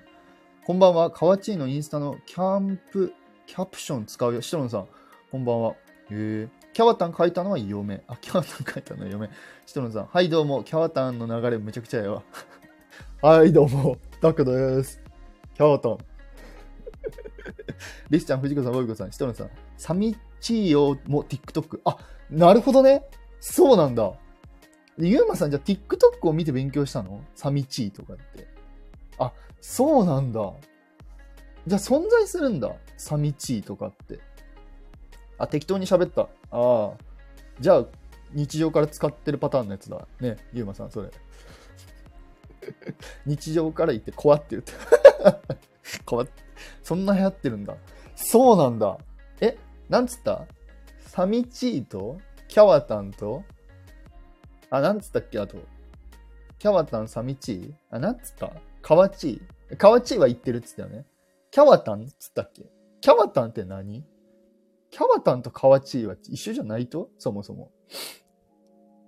[0.66, 1.10] こんばんは。
[1.10, 3.14] かわちいのインスタのキャンプ、
[3.46, 4.42] キャプション使うよ。
[4.42, 4.88] シトロンさん、
[5.32, 5.76] こんばんは。
[6.10, 8.04] えー、キャワタン書いたのは嫁。
[8.08, 9.30] あ、キャワタン書いたのは嫁。
[9.66, 10.64] シトロンさん、はいどうも。
[10.64, 12.24] キャワタンの流れめちゃくちゃやわ。
[13.22, 13.98] はいどうも。
[14.20, 15.02] タクです。
[15.56, 15.98] キャワタン。
[18.10, 21.80] リスちゃん、藤子さん、ボビコさん、シトロンさん、サミチーヨも TikTok。
[21.86, 21.98] あ、
[22.30, 23.04] なるほどね。
[23.40, 24.12] そうなんだ。
[24.98, 27.24] でゆうまさん、じゃあ TikTok を見て勉強したの？
[27.36, 28.48] サミチーとかって。
[29.20, 29.32] あ、
[29.62, 30.54] そうなんだ。
[31.68, 32.72] じゃあ存在するんだ。
[32.98, 34.20] サミチーとかって。
[35.38, 36.24] あ、適当に喋った。
[36.24, 36.92] ああ。
[37.60, 37.86] じゃあ、
[38.34, 40.08] 日常から使ってるパターンのやつだ。
[40.20, 41.10] ね、ゆうまさん、それ。
[43.26, 44.74] 日常から言って、怖って言って。
[46.06, 46.28] 怖っ。
[46.84, 47.76] そんな流行ってるんだ。
[48.16, 48.98] そうなんだ。
[49.42, 49.58] え、
[49.90, 50.46] なんつった？
[51.06, 53.44] サミチーとキャワタンと
[54.70, 55.40] あ、なんつったっけ？
[55.40, 55.58] あと。
[56.60, 58.52] キャワタン、サミチーあ、なんつった？
[58.82, 59.78] カワチー。
[59.78, 61.06] カワチーは言ってるっつったよね。
[61.52, 62.64] キャワタンっつったっけ？
[63.02, 64.04] キャワタンって何？
[64.90, 67.10] キャワタンとカワチーは一緒じゃないと？
[67.20, 67.72] そもそも。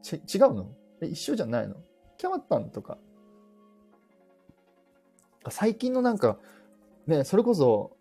[0.02, 0.72] ち、違うの？
[1.02, 1.76] え、一緒じゃないの？
[2.18, 2.98] キャワタンとか。
[5.50, 6.38] 最近のなんか、
[7.08, 7.96] ね、それこそ、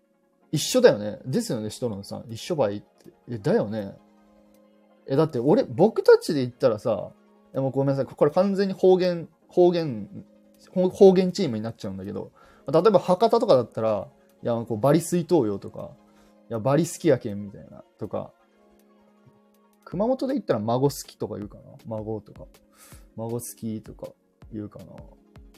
[0.51, 1.19] 一緒だよね。
[1.25, 2.25] ですよね、シトロンさん。
[2.29, 2.85] 一緒ばいって。
[3.29, 3.95] え、だよね。
[5.07, 7.11] え、だって俺、僕たちで言ったらさ、
[7.53, 8.05] えもごめんなさい。
[8.05, 10.25] これ完全に方言、方言、
[10.73, 12.31] 方言チームになっちゃうんだけど、
[12.71, 14.07] 例えば博多とかだったら、
[14.43, 15.91] いや、こうバリ水筒よとか、
[16.49, 18.31] いや、バリ好きやけんみたいな、とか、
[19.85, 21.63] 熊本で言ったら孫好きとか言うかな？
[21.87, 22.45] 孫とか。
[23.15, 24.09] 孫好きとか
[24.53, 24.85] 言うかな？
[24.85, 24.87] っ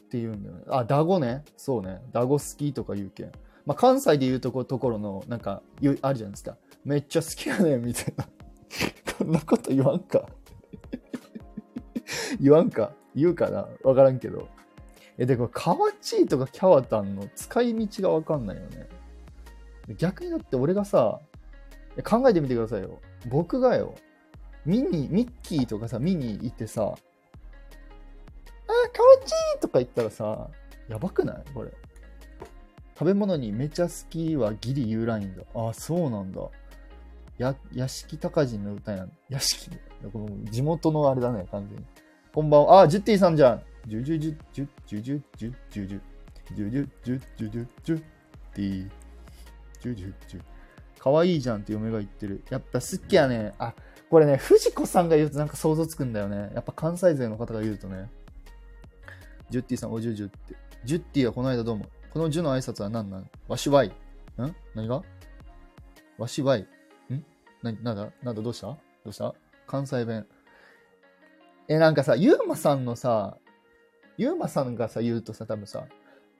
[0.10, 0.64] て言うんだよね。
[0.70, 1.44] あ、ダゴね。
[1.58, 2.02] そうね。
[2.14, 3.32] ダゴ好きとか言うけん。
[3.66, 5.62] まあ、関西で言うとこ、ところの、なんか、
[6.02, 6.56] あるじゃないですか。
[6.86, 8.26] めっちゃ好きやねん、みたいな。
[9.18, 10.26] こんなこと言わんか。
[12.40, 12.94] 言わんか。
[13.16, 14.48] 言うかなわからんけど。
[15.18, 18.88] え、で、これ、カワチーとかキャワタンの使い道がわかんないよね。
[19.98, 21.20] 逆にだって俺がさ、
[22.06, 23.02] 考えてみてくださいよ。
[23.28, 23.94] 僕がよ、
[24.66, 26.98] ミニ、ミッキーとかさ、ミニいてさ、あ、カワ
[29.26, 30.50] チーとか言ったらさ、
[30.88, 31.44] やばくない？
[31.54, 31.72] これ。
[32.98, 35.44] 食べ物にめちゃ好きはギリ言うラインだ。
[35.56, 36.42] あ、そうなんだ。
[37.38, 39.12] や、屋敷隆人の歌やん。
[39.28, 39.70] 屋敷。
[40.14, 41.86] この地元のあれだね、完全に。
[42.34, 42.82] こんばんは。
[42.84, 43.62] あ、ジュッティさんじゃん。
[43.86, 46.00] ジュジュジュジュジュジュジュジュジュ
[46.56, 48.04] ジュジュジュジュジュジュ
[48.54, 48.90] ティ
[49.82, 50.42] ジュジュジュ
[50.98, 52.42] かわいいじゃんって嫁が言ってる。
[52.50, 53.54] やっぱ好きやね。
[53.60, 53.74] あ、
[54.10, 56.52] これね、藤子さんが言うとなんか想像つくんだよね。
[56.56, 58.10] やっぱ関西勢の方が言うとね。
[59.50, 60.56] ジュッティさん、おじゅじゅって。
[60.86, 61.86] ジュッティはこの間どうも。
[62.12, 63.90] このジュの挨拶は何なんわしわい。
[63.90, 63.94] ん
[64.74, 65.04] 何が
[66.18, 66.62] わしわい。
[66.62, 67.26] ん
[67.62, 69.36] な、なんだなんだどうしたどうした
[69.68, 70.26] 関西弁。
[71.72, 73.38] え、なんかさ、ゆうまさんのさ、
[74.18, 75.86] ゆうまさんがさ、言うとさ、多分さ、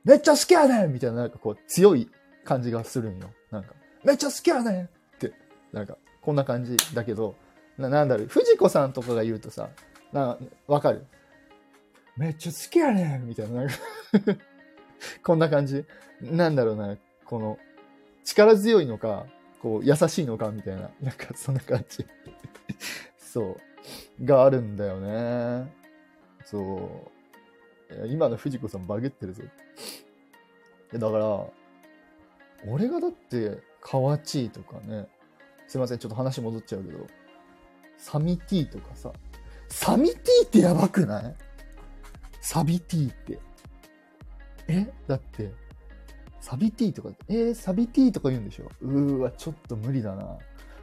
[0.04, 2.10] めっちゃ好きやねんみたいな、なんかこう、強い
[2.44, 3.30] 感じがするんよ。
[3.50, 4.90] なんか、めっちゃ好きやねんっ
[5.20, 5.32] て、
[5.72, 7.36] なんか、こんな感じだけど、
[7.78, 9.70] ななんだろう、藤子さんとかが言うとさ、
[10.12, 11.06] なわかる？
[12.18, 13.76] めっちゃ好きやねんみたいな、なんか
[15.24, 15.86] こんな感じ。
[16.20, 17.58] なんだろうな、この、
[18.26, 19.26] 力強いのか、
[19.62, 22.06] こう、優しいのかみたいな、なんかそんな感じ。
[23.18, 23.58] そう。
[24.24, 25.72] があるんだよね。
[26.46, 27.10] そ
[27.90, 28.08] う。
[28.08, 29.44] 今の藤子さんバグってるぞ。
[29.44, 29.48] い
[30.94, 31.46] やだから、
[32.68, 35.08] 俺がだって、カワチーとかね、
[35.68, 37.08] すいません、ちょっと話戻っちゃうけど、
[37.98, 39.12] サミティとかさ、
[39.68, 41.36] サミティってやばくない？
[42.42, 43.40] サビティって。
[44.68, 44.88] え？
[45.08, 45.52] だって、
[46.40, 48.70] サビティとか、えー、サビティとか言うんでしょ？
[48.82, 50.38] うーわ、ちょっと無理だな。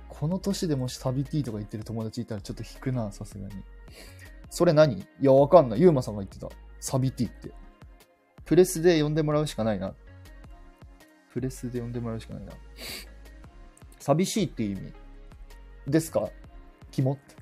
[0.08, 3.54] この年でもしサビティとか言ってる友達いたらちょっと引くな、さすがに。
[4.50, 4.98] それ何？
[5.00, 5.80] いや、わかんない。
[5.80, 6.48] ユーマさんが言ってた。
[6.80, 7.52] サビティって。
[8.44, 9.94] プレスで呼んでもらうしかないな。
[11.32, 12.52] プレスで呼んでもらうしかないな。
[13.98, 14.92] 寂しいっていう意味
[15.86, 16.28] ですか？
[16.90, 17.36] キモって。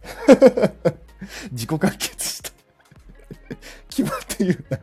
[1.52, 2.50] 自己完結した。
[3.88, 4.78] キモって言うな。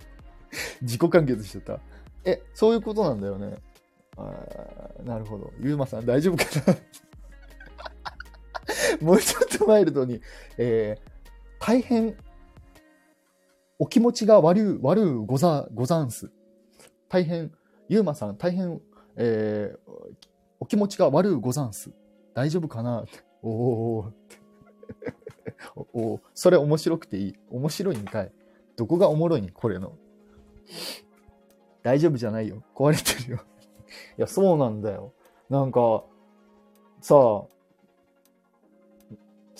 [0.81, 1.79] 自己完結しちゃった。
[2.23, 3.57] え、そういうことなんだよね。
[4.15, 5.51] あーなるほど。
[5.59, 6.77] ゆうまさん大丈夫かな？
[9.01, 10.21] もうちょっとマイルドに、
[10.57, 11.01] えー、
[11.59, 12.15] 大変、
[13.79, 16.31] お気持ちが悪う、悪うござ、ござんす。
[17.09, 17.51] 大変、
[17.89, 18.81] ゆうまさん、大変、
[19.15, 19.79] えー、
[20.59, 21.91] お気持ちが悪うござんす。
[22.33, 23.05] 大丈夫かな？
[23.43, 23.49] お
[25.75, 27.35] おおおそれ面白くていい。
[27.49, 28.31] 面白いんかい。
[28.75, 29.97] どこがおもろいんこれの。
[31.83, 32.63] 大丈夫じゃないよ。
[32.73, 33.43] 壊れてるよ。
[34.17, 35.13] いや、そうなんだよ。
[35.49, 36.03] なんか、
[37.01, 37.43] さあ、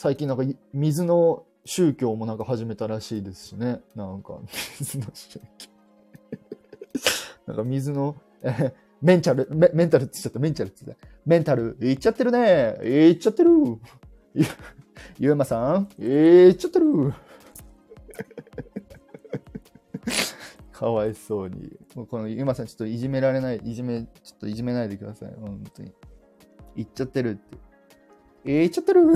[0.04, 3.80] 最近なんか水の宗教もなんか始めたらしいですしね。
[3.96, 4.38] なんか、
[4.78, 5.46] 水の宗教。
[7.48, 11.08] なんか水の、えメンタル、メメンタルって言っちゃった、メンタルって言った。
[11.26, 12.78] メンタル、いっちゃってるね。
[12.84, 13.52] いっちゃってる。
[14.34, 14.46] ゆ、
[15.20, 17.14] ゆうまさん、いっちゃってる。
[20.74, 21.80] かわいそうに。
[21.96, 25.34] もうこのゆうまさん、ちょっといじめられない、いじめ、ちょっといじめないでください。
[25.40, 25.94] 本当に。
[26.76, 28.64] いっちゃってるって。
[28.64, 29.14] いっちゃってる。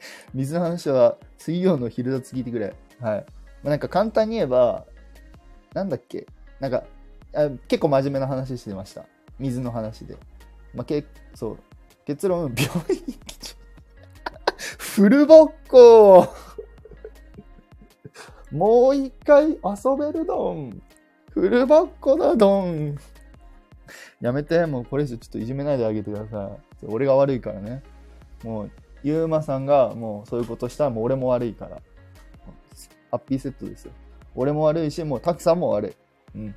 [0.34, 2.74] 水の話は水曜の昼立つ聞いてくれ。
[3.00, 3.26] はい。
[3.62, 4.84] まあ、なんか簡単に言えば、
[5.74, 6.26] なんだっけ？
[6.60, 6.84] なんか
[7.34, 9.04] あ結構真面目な話してました。
[9.38, 10.16] 水の話で。
[10.74, 11.58] まあ、けそう。
[12.04, 13.56] 結論、病院行きちゃ
[14.78, 16.26] フルボッコ
[18.50, 19.56] もう一回遊
[19.98, 20.82] べるドン
[21.30, 22.96] フルボッコだドン
[24.20, 26.86] やめて、もうこれ以上ちょっといじめないであげてください。
[26.86, 27.82] 俺が悪いからね。
[28.42, 28.70] もう、
[29.02, 31.80] ゆうまさんがもうそういうことしたらもう俺も悪いから。
[33.10, 33.92] ハッピーセットですよ。
[34.34, 35.96] 俺も悪いし、もうたくさんも悪
[36.34, 36.38] い。
[36.38, 36.54] うん。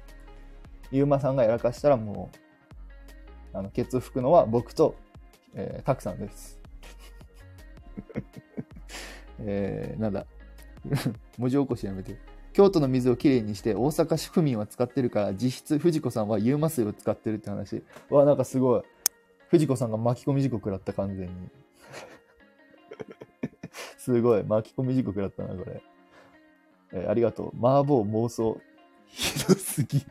[0.92, 2.30] ゆうまさんがやらかしたらも
[3.54, 4.96] う、あの、ケツ拭くのは僕と、
[5.54, 6.60] えー、たくさんです。
[9.40, 10.26] えー、なんだ。
[11.38, 12.18] 文字起こしやめて。
[12.54, 17.84] 京都の水をきれいにして大阪市府民は使ってるから実質藤子さんはユーマ水を使ってるって話。
[18.10, 18.82] うわ、なんかすごい。
[19.48, 21.34] 藤子さんが巻き込み事故食らった完全に。
[24.04, 24.44] すごい。
[24.44, 25.84] 巻き込み事故食らったな、これ。
[26.94, 27.48] えーありがとう。
[27.58, 28.60] 麻婆妄想。
[29.06, 30.04] ひどすぎ。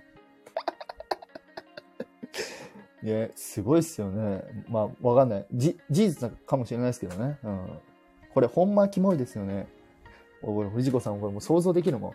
[3.02, 4.44] ね、すごいっすよね。
[4.68, 5.46] まあ、わかんない。
[5.52, 7.38] じ、事実なかもしれないですけどね。
[7.42, 7.80] うん。
[8.32, 9.66] これ、ほんまキモいですよね。
[10.40, 12.12] おこれ、藤子さん、これもう想像できるもん。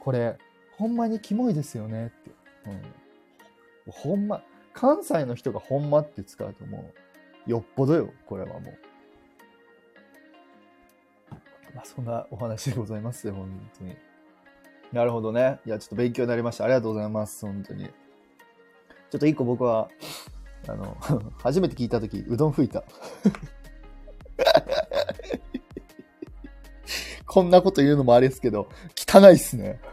[0.00, 0.36] これ、
[0.76, 2.30] ほんまにキモいですよねって。
[3.86, 3.92] うん。
[3.92, 4.42] ほんま、
[4.74, 6.90] 関西の人がほんまって使うとも
[7.46, 8.78] う、よっぽどよ、これはもう。
[11.74, 13.96] まあ、そんなお話でございますよ、本当に。
[14.92, 15.58] なるほどね。
[15.66, 16.64] いや、ちょっと勉強になりました。
[16.64, 17.86] ありがとうございます、本当に。
[17.86, 19.88] ちょっと一個僕は、
[20.68, 20.96] あの、
[21.42, 22.84] 初めて聞いたとき、うどん吹いた。
[27.26, 29.80] こんなこと言うのもあれですけど、汚いっすね。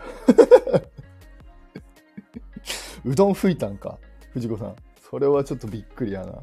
[3.03, 3.97] うどん吹いたんか、
[4.33, 4.75] 藤子さん。
[5.09, 6.35] それはちょっとびっくりやな。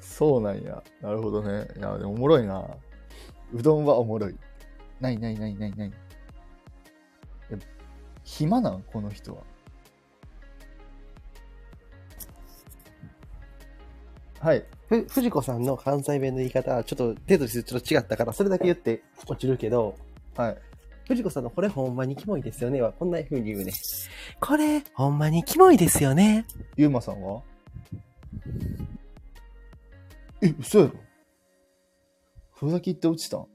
[0.00, 0.84] そうなんや。
[1.00, 1.66] なるほどね。
[1.76, 2.64] いや、でもおもろいな。
[3.52, 4.36] うどんはおもろい。
[5.00, 5.92] ないないないないない。
[7.50, 7.58] え
[8.22, 9.42] 暇なんこの人は。
[14.40, 14.64] はい。
[14.88, 19.96] ふ、藤子さんの関西弁の言い方はちょっと程度としてちょっと違ったから、それだけ言って落ちるけど、
[20.36, 20.58] はい。
[21.08, 23.72] 藤子さんのこれほんまにキモいですよねはこんな風に言うね。
[24.40, 26.46] これほんまにキモいですよね。
[26.76, 27.42] ゆうまさんは？
[30.40, 30.92] え、嘘やろ
[32.52, 33.46] ふざけって落ちたん？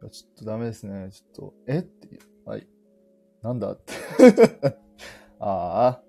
[0.00, 1.10] ちょっとダメですね。
[1.10, 1.78] ちょっと、え？
[1.78, 2.08] って、
[2.44, 2.66] はい。
[3.42, 3.92] なんだって。
[5.40, 6.02] ああ。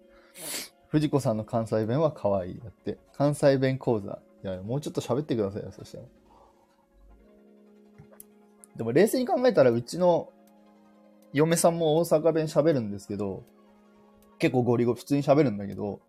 [0.88, 2.60] 藤子さんの関西弁は可愛い。
[2.60, 4.20] だって、関西弁講座。
[4.44, 6.04] いや、もうちょっと喋ってくださいよ、そしたら。
[8.78, 10.32] でも冷静に考えたら、うちの
[11.34, 13.44] 嫁さんも大阪弁喋るんですけど、
[14.40, 16.02] 結構ゴリゴリ普通に喋るんだけど、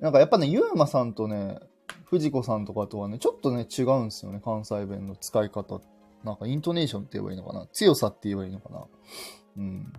[0.00, 1.58] なんかやっぱね、ゆうまさんとね、
[2.04, 5.86] 藤子さんとかとはね、ちょっとね、違うんですよね、関西弁の使い方って。
[6.24, 7.66] なんかイントネーションって言えばいいのかな？
[7.72, 8.84] 強さって言えばいいのかな？
[9.56, 9.92] うん。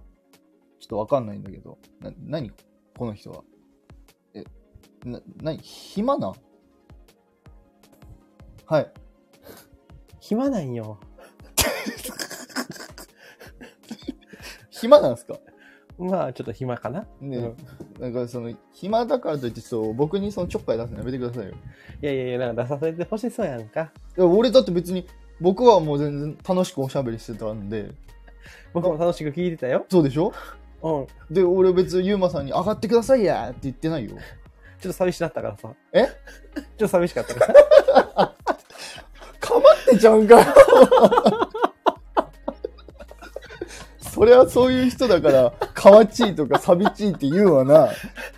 [0.80, 1.78] ちょっとわかんないんだけど。
[2.00, 2.52] な、なに
[2.98, 3.44] この人は。
[4.34, 4.44] え、
[5.06, 6.30] な、なに暇な？
[6.30, 6.34] ん
[8.66, 8.92] はい。
[10.20, 11.00] 暇なんよ。
[14.70, 15.40] 暇なんすか？
[15.98, 17.06] まあ、ちょっと暇かな。
[17.22, 17.58] ね、うん
[18.00, 21.54] なんかその、暇だからといって、ちょっと僕にそのちょっかい出すのやめてくださいよ。
[22.02, 23.92] いやいやいや、なんか出させてほしそうやんか。
[24.18, 25.08] いや、俺だって別に、
[25.44, 27.92] 僕はもう全然楽しくおしゃべりしてたんで、
[28.74, 29.86] 僕も楽しく聞いてたよ。
[29.90, 30.32] そうでしょ？
[30.82, 31.08] うん。
[31.34, 34.12] で、俺別にユーマさんに上がってくださいやって言ってないよ。
[34.80, 35.70] ちょっと寂しなったからさ。
[35.92, 36.06] え？
[36.06, 36.10] ちょ
[36.62, 37.54] っと寂しかったから。
[39.40, 40.46] かまってちゃうんかよ
[44.00, 47.90] それはそういう人だから、かわちいとか寂ちいって言うわな。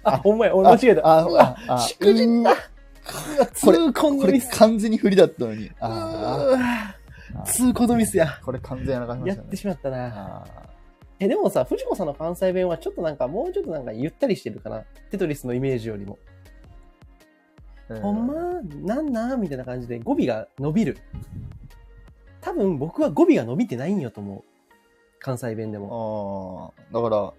[0.04, 1.06] あ、ほんまや、俺間違えた。
[1.06, 2.56] あ、あ、あ、しくじった
[3.64, 4.50] これ痛恨これのミス。
[4.58, 5.68] 完全に振りだったのに。
[5.68, 6.95] うあわあ、
[7.44, 8.40] 痛恨のミスや。
[8.44, 9.38] これ完全やらかしましたね。
[9.38, 10.08] やってしまったな。
[10.08, 10.46] あ
[11.20, 14.84] え、でもさ、藤子さんの関西弁はちょっとなんか、もうちょっとなんかゆったりしてるかな。
[15.12, 16.18] テトリスのイメージよりも。
[18.02, 18.34] ほんま？
[18.96, 19.42] なんなん？
[19.42, 20.98] みたいな感じで語尾が伸びる。
[22.42, 24.44] 多分僕は語尾が伸びてないんよと思う。
[25.20, 26.74] 関西弁でも。
[26.76, 27.34] ああ、だから、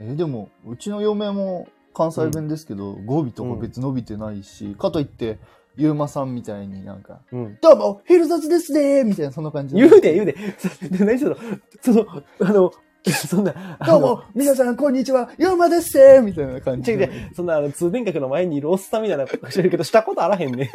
[0.00, 5.38] えでも、うちの嫁も関西弁ですけど、語尾とか別に伸びてないし、かといって、
[5.76, 7.58] ゆうまさんみたいになんか、うん。
[7.60, 9.74] どうも、ヘルザツですねみたいな、そんな感じ。
[9.74, 10.34] 言うで言うで。
[10.58, 11.36] そ で何その、
[11.82, 12.06] その、
[12.40, 12.72] あの、
[13.28, 13.54] そんな、
[13.86, 17.04] どうも、皆さん、こんにちは、ゆうまですせみたいな感じで。
[17.04, 20.70] 違う違う、そんなあの通電閣の前にいるおっさんみたいなことしてるけど、したことあらへんね。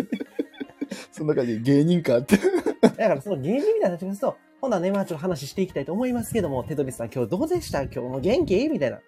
[1.11, 2.37] そんな感じで芸人かって。
[2.81, 7.81] だからその芸人みたいな話ですと、ほなね、まあちょっと話していきたいと思いますけども、テトリスさん今日どうでした？
[7.83, 8.69] 今日も元気？
[8.69, 8.97] みたいな。
[8.97, 9.01] い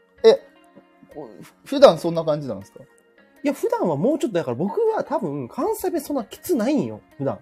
[1.65, 2.79] 普段そんな感じなんですか？
[3.47, 7.39] や、普段はもうちょっと、だから僕は多分関西弁そんなきつないんよ、普段。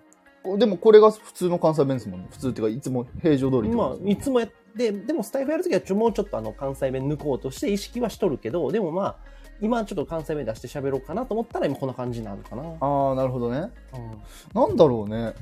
[0.57, 2.27] でもこれが普通の関西弁ですもんね。
[2.31, 9.15] 普通っていうか、いつも平常通りってまあいつもやって、でもスタイフやるときはちょ、もうちょっとあの関西弁抜こうとして意識はしとるけど、でもまあ、
[9.61, 12.63] 今ちょっと関西弁出して喋ろうかなと思ったら今こんな感じになるかな。
[12.79, 13.69] ああ、なるほどね。
[13.93, 15.33] うんなんだろうね。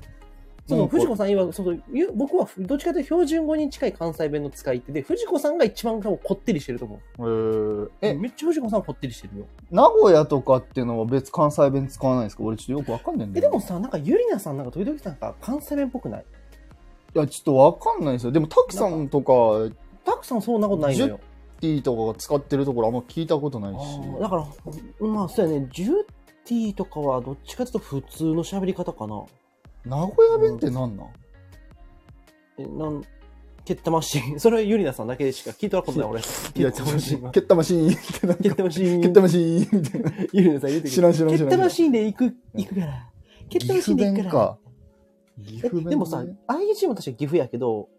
[0.69, 7.91] その藤子さん曰くそうそうゆ僕はどっちかというと標準語に近い関西弁の使い手で、藤子さんが一番こってりしてると思えーう。
[8.01, 9.45] え、めっちゃ藤子さんはこってりしてるよ。
[9.71, 12.43] 名古屋とかっていうのは別関西弁使わないんですか？
[12.43, 16.25] 俺ちょっとよくわかんないんだえ、よでもさ、なんかゆりなさんなんか時々なんか関西弁っぽくない？
[17.15, 18.31] いや、ちょっとわかんないですよ。
[18.31, 19.73] でも、タキさんとか、
[20.05, 21.19] たくさんそんなことないのよ。
[21.59, 23.99] ティとかが使ってるところあんま聞いたことないあし。
[23.99, 25.89] ーだから、まあそうやね、ジュー
[26.45, 29.23] ティーとかはどっちかというと普通の喋り方かな。
[29.85, 31.07] 名古屋弁って何なん、
[32.57, 33.03] え、なん、
[33.65, 34.37] 蹴ったましん。
[34.41, 36.21] それはゆりなさんだけしか聞いたことない俺。
[36.21, 37.31] いや、蹴ったましんは。
[37.31, 39.01] 蹴ったマシーンってなんか蹴ったましん。
[39.01, 40.11] 蹴ったマシーンみたいな。
[40.33, 43.07] ゆりなさん言うて知らん知らん知らん蹴ったましんで行く、行くから。
[43.49, 44.57] 蹴ったまし岐阜んで行くから。
[45.45, 47.89] 岐え阜弁、ね、でもさ、IG も確か岐阜やけど、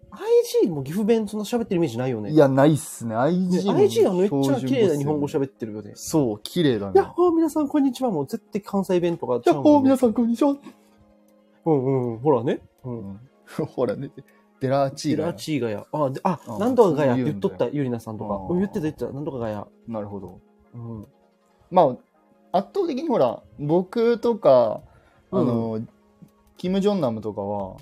[0.64, 2.30] IG も岐阜弁そんな喋ってるイメージないよね。
[2.32, 3.14] いや、ないっすね。
[3.14, 6.92] ね IG も IG はめっちゃ綺麗な日本語喋ってるよねそう、綺麗だね。
[6.96, 8.10] やっほー皆さんこんにちは。
[8.10, 10.56] もう絶対関西弁とかちゃうー、皆さんこんにちは。
[11.64, 12.18] うんうんうん。
[12.18, 12.60] ほらね。
[12.84, 12.90] う。
[12.90, 13.20] うんん
[13.74, 14.10] ほらね。
[14.60, 15.86] デラーチチーーがラチーがや。
[15.92, 18.54] あ、でああ、なんとかがやそう言っとった、ゆりなさんとか。
[18.54, 19.66] 言ってた言ってた、なんとかがや。
[19.88, 20.38] なるほど。
[20.74, 21.06] うん。
[21.70, 21.96] ま
[22.52, 24.82] あ、圧倒的にほら、僕とか、
[25.30, 25.80] あの、
[26.58, 27.76] キム・ジョンナムとかは、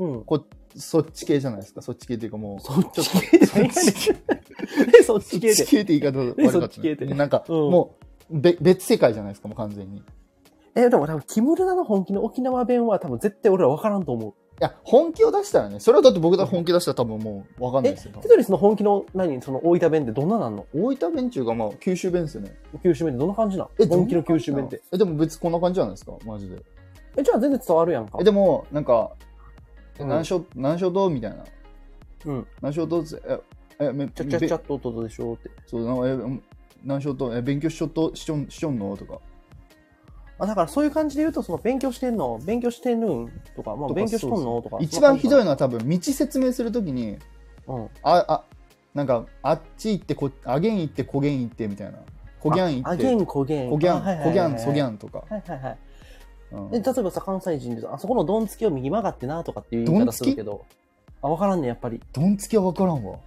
[0.00, 0.24] うん。
[0.24, 1.82] こそっち系じゃないですか。
[1.82, 3.72] そっち系っていうかもう、そっち系で何やねん
[4.98, 5.54] えそっち系で。
[5.54, 7.96] そっち系って言い方悪かった、そっち系ってなんか、うんも
[8.30, 10.02] う、べ別世界じゃないですか、もう完全に。
[10.74, 14.34] いえ、でも多分、キムルナの本気の沖縄弁は多分絶対俺ら分からんと思う。
[14.62, 18.12] や、本気を出したらね、それはだって僕が本気出したら多分もうわかんないえ、ですよ。
[18.22, 20.66] テトリスの本気の何その大分弁ってどんななんの？
[20.72, 22.56] 大分弁中がまあ九州弁ですよね。
[22.82, 23.68] 九州弁ってどんな感じなん？
[23.78, 24.80] え、本気の九州弁って。。
[24.92, 26.62] え、でも別にこんな感じじゃないですか、マジで。
[27.16, 28.24] え、じゃあ全然伝わるやんかえ、。
[28.24, 29.10] でも、なんか、
[29.98, 31.44] えうん何しょ、何しょどうみたいな。
[32.26, 32.46] うん。
[32.60, 33.40] 何しょどうぜ、え、
[33.80, 35.50] え、め、ちゃちゃちゃべっと音でしょって。
[35.66, 36.42] そう、なんかえ、うん
[36.84, 38.96] 何しょと、え、勉強しちょっと、しちょん、しちょんの？
[38.96, 39.18] とか。
[40.38, 44.78] あ、だからそういう感じで言うと、その勉強してんの勉強してんるんとか、まあ勉強しとんのとか。
[44.80, 45.42] 一番ひどい。
[45.42, 47.18] いのは多分、道説明するときに、
[47.66, 47.84] うん。
[48.02, 48.44] あ、あ、
[48.94, 51.98] なんか、あっち行って、こ、あげん行って、こげん行って、みたいな。
[52.40, 53.70] こぎゃん行って、あげん、こげん。
[53.70, 55.24] こぎゃん、こぎゃん、そぎゃんとか。
[55.28, 55.78] はいはいはい。
[56.52, 60.66] うんで、例えばさ、関西人でさ、あそこのドンつきを右曲がってなとかっていう言い方するけど、
[61.22, 62.02] あ、わからんねやっぱり。
[62.12, 63.18] どんつきは分からんわ。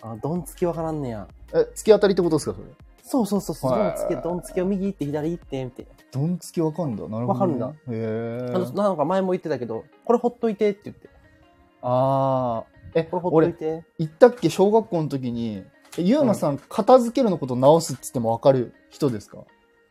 [0.00, 1.28] あ、ドンつきわからんねや。
[1.52, 2.68] え、突き当たりってことですか、それ？
[3.02, 3.90] そうそうそうそう、ドはい
[4.36, 7.06] ンつき、つきを右行って左行って、みたいどんつき分かんだ。
[7.08, 7.32] なるほど、ね。
[7.32, 8.88] わかるんだへえな。
[8.90, 11.08] んか前も言ってたけど、これほっといてって言って。
[11.82, 13.00] あー。
[13.00, 13.84] え、これほっとい俺、て。
[13.98, 14.50] 言ったっけ？
[14.50, 15.62] 小学校の時に、
[15.98, 19.44] えゆうまさん、片付けるのこと直すっつっても分かる人ですか？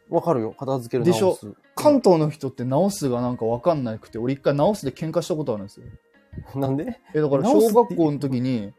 [0.09, 1.37] わかるよ、片付けるでしょ？
[1.75, 5.85] 関東の人って直すがなんか分かんなくて、俺一回直すで喧嘩したことあるんですよ。
[6.55, 6.99] なんで？
[7.13, 8.73] え、だから小学校の時に、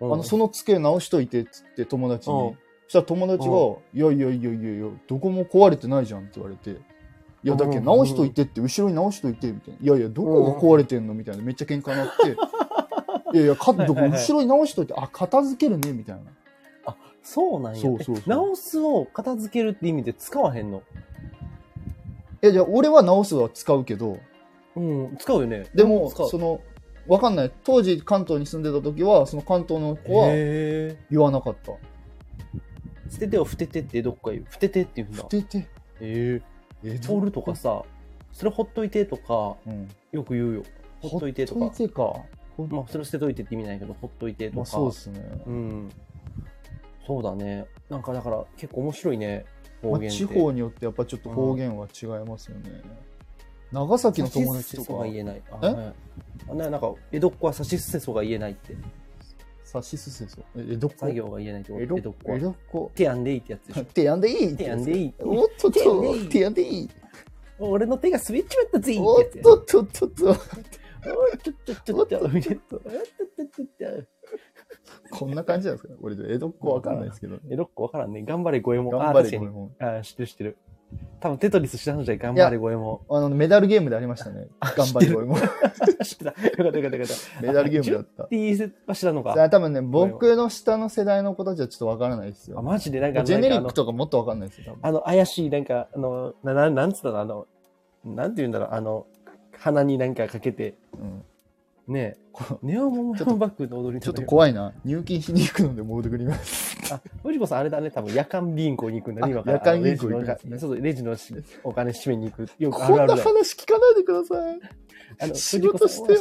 [0.00, 2.56] あの、その机直しといてっつって友達うんに。
[2.90, 6.70] そしたら友達が、いやいやいやいやいや、どこも壊れてないじゃんって言われて。
[6.70, 6.74] い
[7.44, 9.80] や、だけ直しといてって、後ろに直しといて、みたいな。
[9.80, 11.42] いやいや、どこが壊れてんのみたいな。
[11.44, 12.32] めっちゃ喧嘩になって。
[13.32, 16.96] いやいや、かどこ後ろに直しといて、あ、片付けるね、みたいな。
[17.22, 17.80] そうなんや。
[17.80, 20.82] そうそう直すを片付けるって意味で使わへんの？
[22.42, 24.18] いや、じゃあ俺は直すは使うけど、
[24.74, 25.66] うん、使うよね。
[25.76, 26.60] でも、その、
[27.06, 27.52] わかんない。
[27.62, 31.74] 当時関東に住んでた時は、その関東の子はへ言わなかった。
[33.10, 34.46] ー捨ててを捨ててってどっか言う。
[34.50, 35.24] 捨ててって言うんだ捨。
[35.24, 35.68] てて。
[36.00, 36.40] え
[36.82, 37.82] えー、ボールとかさ、
[38.32, 39.88] それほっといてとか、うん。
[40.12, 40.62] よく言うよ。
[41.00, 41.76] ほっといてとかほっ。
[41.76, 42.02] といてか。
[42.56, 44.56] ほまあ、それ捨てといてって意味ないけど、ほっといてとか。
[44.56, 45.42] まあそうっすね。
[45.46, 45.90] うん。
[47.06, 47.66] そうだね。
[47.88, 49.44] なんかだから結構面白いね。
[49.82, 50.18] 方まあ、言って。
[50.18, 52.82] 地方によってやっぱちょっと方言は違いますよね。
[53.72, 55.42] 長崎の友達とかさしすせそが、言えない。
[55.50, 55.66] あえ？
[55.66, 55.94] はい
[56.48, 58.74] あななんか、江戸っ子はさしすせそが言えないって。
[59.70, 60.42] サシスセソ。
[60.56, 61.80] え、江戸っ子作業が言えないと。
[61.80, 62.02] 江戸っ子。
[62.02, 62.90] 江戸っ子は江戸っ子。
[62.94, 63.84] 手やんでいいってやつでしょ？
[63.94, 65.14] 手やんでいい手やんでいい。
[65.20, 66.90] おっとっと、い手やんでいい。
[67.58, 69.24] 俺の手が滑っちまったぜおっ。
[69.42, 70.30] とっとっとっと。
[70.30, 70.36] おっ
[71.42, 73.66] ちょちょちょちょみたいなおっとっとっとっ
[74.00, 75.94] とこんな感じなんですか？
[76.02, 77.38] 俺、江戸っ子わかんないですけど。
[77.48, 78.22] 江戸っ子わからんね。
[78.22, 78.92] 頑張れ五右衛門。
[78.98, 79.72] 頑張れ、あ確かにこれも。
[79.78, 80.56] あー知ってる知ってる。
[81.20, 83.00] 多分テトリスしたのじゃ頑張れ五右衛門。
[83.10, 84.48] あの、メダルゲームでありましたね。
[84.76, 85.36] 頑張れ、これも。
[86.02, 86.30] 知ってた。
[86.30, 87.46] よかったよかったよかった。
[87.46, 88.24] メダルゲームだった。
[88.24, 89.50] T は知らんのか。
[89.50, 92.62] 多分ね、僕の下の世代の子たちはちょっとわからないですあ、よ。
[92.62, 94.78] マジでなんか、ジェネリックとかもっとわかんないですよ。
[94.80, 97.46] あの、怪しい、なんか、あの、な、ななんつったの、あの、
[98.04, 99.06] なんて言うんだろう、あの、
[99.52, 101.22] 鼻になんかかけて、うん
[101.90, 104.24] ねこネオモモちょっとバックの踊りちょっとい。
[104.24, 104.72] 怖いな。
[104.84, 106.76] 入金しに行くので戻ってくります。
[106.92, 109.56] あ、藤子さんあれだね、多分夜間銀行に行くんだね、あ今から。
[109.56, 111.34] 夜間銀行行くそうレジのし
[111.64, 112.48] お金締めに行く。
[112.58, 113.36] よくあこんなるあるだよ。
[113.36, 114.60] 話聞かないでください。
[115.20, 116.12] あの仕事して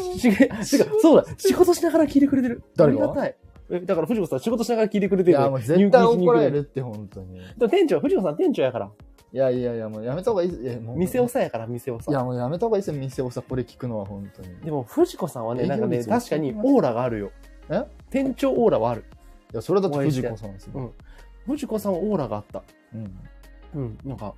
[0.78, 2.64] よそうだ、仕事しながら聞いてくれてる。
[2.76, 3.04] 誰が？
[3.04, 3.36] ありがたい。
[3.72, 5.38] えだから藤子さん仕事しながら聞いてくれてる。
[5.38, 7.40] いや、もう絶対怒られ入るって、本当に。
[7.70, 8.92] 店長、藤子さん店長やから。
[9.32, 10.64] いやいやいや、もうやめた方がいいです。
[10.64, 12.12] いやもう店をさやから、店をさ。
[12.12, 14.50] いや、もうやめた方がいいですよ、店をさ、これ聞くのは、本当に。
[14.50, 17.32] いでも、藤子さんはね、なんかね、確かにオーラがあるよ。
[17.70, 17.84] え？
[18.10, 19.06] 店長オーラはある。
[19.54, 20.72] や、それだって藤子さんですよ。
[20.76, 20.92] うん
[21.46, 22.62] 藤子さんはオーラがあった。
[22.94, 23.20] うん。
[23.74, 24.36] うん、なんか、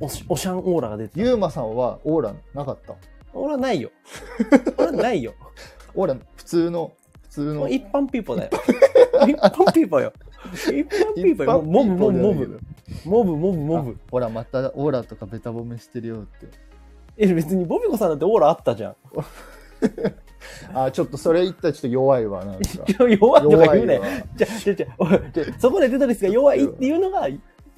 [0.00, 1.20] おし、おしゃんオーラが出てた。
[1.20, 2.94] ゆうまさんはオーラなかった？
[3.32, 3.90] オーラないよ。
[4.78, 5.34] オーラないよ。
[5.94, 7.60] オーラ、普通の、普通の。
[7.60, 8.50] もう一般ピーポーだよ。
[9.28, 10.12] 一般ピーポーよ。
[10.52, 10.58] 一
[10.88, 11.62] 般ピーポーよ。
[11.62, 12.60] モブ、モブ、モブ。
[13.04, 13.96] モブ、モブ、モブ。
[14.10, 16.46] ほら、またオーラとかベタ褒めしてるよって。
[17.16, 18.96] え、別にボビコさんだってオーラあったじゃん。
[20.74, 22.62] あ、ちょっとそれ言ったらちょっと弱いわ、なんか。
[22.98, 24.06] 弱いとか言うねわ。。
[24.36, 24.86] じゃ、じゃ、じゃ、
[25.58, 27.28] そこでテトリスが弱いっていうのが、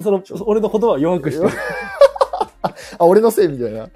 [0.01, 1.49] その、俺の言葉を弱くしてる。
[2.97, 3.89] あ、俺のせいみたいな。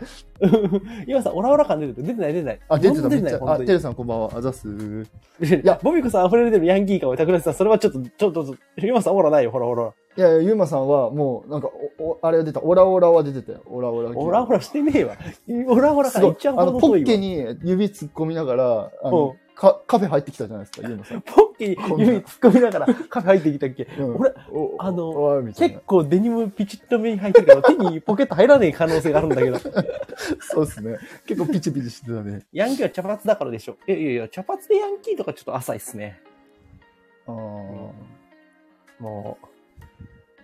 [1.08, 2.08] 今さ、オラオラ感出てる。
[2.08, 2.60] 出てない、出てない。
[2.68, 3.34] あ、出てた、出てない。
[3.36, 3.58] あ。
[3.60, 4.30] テルさんこんばんは。
[4.34, 4.68] あざっす。
[4.68, 9.94] いや、ボビコさん溢れ出てるヤンキー感を桜井さん、それはちょっと、ちょっと、今さんオーラないよ、ほらほら。
[10.18, 12.62] いやいや、ゆうまさんはもう、なんか、お、おあれが出た。
[12.62, 13.62] オラオラは出てたよ。
[13.66, 14.10] オラオラ。
[14.18, 15.18] オラオラしてねえわ。
[15.68, 16.88] オラオラからいっちゃうあの、ポ。
[16.90, 21.22] ッケに指突っ込みながら、あうんの、かカフェ入ってきたじゃないですか、ゆうまさん。
[21.22, 23.88] ポッケに指突っ込みながらカフェ入ってきたっけ？
[24.00, 25.42] うん俺、おあの。
[25.54, 29.58] 結構デニムピチッと目に入ってるから、手にポケット入らない可能性があるんだけど。
[30.40, 30.98] そうですね。
[31.26, 32.42] 結構ピチピチしてたね。
[32.54, 33.76] ヤンキーは茶髪だからでしょ。
[33.88, 36.22] いやいやいや、茶髪でヤンキーとかちょっと浅いっすね。
[37.28, 37.34] あー
[39.00, 39.48] もう。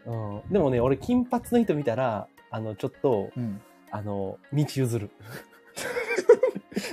[0.05, 0.41] うん。
[0.51, 3.61] でもね、俺金髪の人見たら、あの、ちょっと、うん。
[3.91, 5.09] あの、道譲る。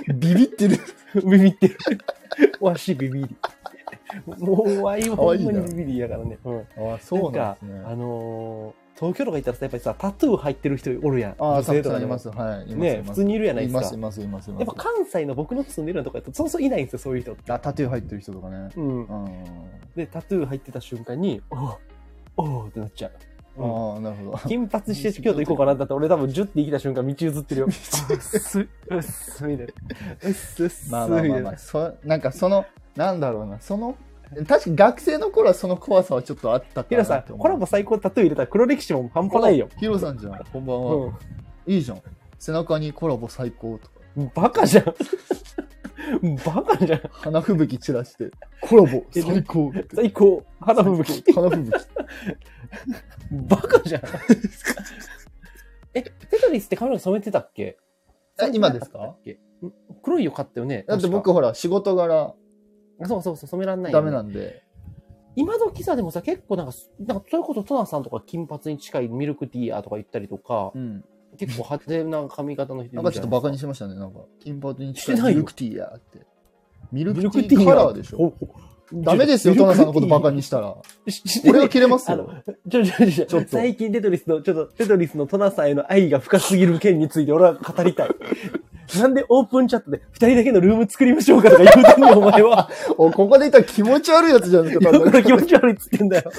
[0.13, 0.77] ビビってる。
[1.23, 1.77] ビビってる。
[2.59, 3.35] わしビビり。
[4.25, 6.37] もう、わいはほんまにビビりやからね。
[6.43, 6.59] うん。
[6.91, 7.83] ああ、そうなんですね。
[7.85, 11.31] あのー東京とか行ったらさ、やっぱりさ、タトゥー入ってる人おるやん。
[11.31, 12.49] ああ、女たく性とかでもさんいます。
[12.51, 12.69] はい。
[12.69, 14.49] いね普通にいるやないですかいます、います、います。
[14.49, 17.49] いますやっぱ関西の僕の住んでるようなとこやと、そうそういないんですよ、そういう人って。
[17.49, 18.69] あ、タトゥー入ってる人とかね。
[18.75, 19.05] うん。
[19.05, 19.45] うん。
[19.95, 21.77] で、タトゥー入ってた瞬間に、お
[22.37, 23.11] うおうってなっちゃう。
[23.11, 23.29] うん
[23.61, 24.37] ああ、なるほど。
[24.47, 27.67] 金髪して京都行こうかなだって 俺多分ジュッて生きた瞬間道移ってるよ。
[27.67, 28.59] うっす、
[28.89, 29.73] うっす、みたいな。
[30.23, 31.57] うっす、うっす、まあまあまあまあ。
[31.57, 32.65] そなんかその、
[32.95, 33.95] なんだろうな、その、
[34.47, 37.23] 確かに学生の頃はその怖さはちょっとあったかヒロさん。
[37.23, 39.67] コラボ最高タトゥー入れたら黒歴史も半端ないよ。
[39.77, 41.07] ヒロさんじゃん、こんばんは。
[41.07, 41.13] う
[41.65, 42.01] いいじゃん。
[42.37, 44.21] 背中にコラボ最高とか。
[44.21, 44.31] ん。
[44.33, 44.85] バカじゃん。
[46.45, 46.99] バカじゃん。
[47.11, 48.31] 花吹雪散らして、
[48.61, 49.95] コラボ最高って。
[49.95, 50.43] 最高。
[50.59, 51.33] 花吹雪。
[51.33, 51.71] 花吹雪。
[53.47, 54.01] バカじゃん。
[55.93, 57.77] え、テトリスって髪の毛染めてたっけ？
[58.41, 58.99] え今ですか？
[59.05, 60.85] ん黒いよ、買ったよね。
[60.87, 62.35] だって僕確ほら、仕事柄か
[63.01, 64.63] あそうそうそう、染めらんない、ダメなんで。
[65.35, 71.05] 今時さ、でもさ、結構なんか、なんか、それこそトナさんとか金髪に近いミルクティーヤーとか言ったりとか、うん。
[71.39, 74.19] 結構派手な髪型の人いなんかちょっとバカにしましたね、なんか。
[74.43, 76.27] 金髪にしてないよ近いミルクティーやって。
[76.91, 78.17] ミルミクティーカラーでしょ。
[78.17, 78.33] ょ
[78.91, 80.75] ダメですよ、トナさんのことバカにしたら。
[81.47, 82.29] 俺は切れますよ。、
[82.69, 88.09] ちょ、ちょ、ちょ、ちょ最近テトリスの、ちょっと、テトリスのトナさんへの愛が深すぎる件について俺は語りたい。
[88.97, 92.69] なんでオープンチャットで二人だけのルーム作りましょうかとか言うてんの お前は。
[92.97, 96.31] お、ここで言ったら気持ち悪いやつじゃないですか、だから気持ち悪いっつってんだよ。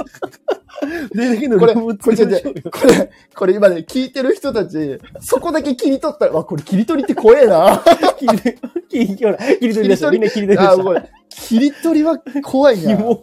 [0.82, 2.62] 二人だけのこれ、ルームこれ、作りましょうよ。
[2.70, 7.82] これ、これ今ね、聞いてる人たち、そこだけ切り取ったら、わ、これ切り取りって怖えな。
[8.18, 10.10] 切り取り、切り取り、切り取りでしょ。
[10.10, 10.84] みんな切り取りであ、しょ。
[10.84, 12.96] これ、切り取りは怖いな。
[12.96, 13.20] 紐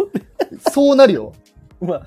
[0.71, 1.33] そうなるよ。
[1.79, 2.05] まあ、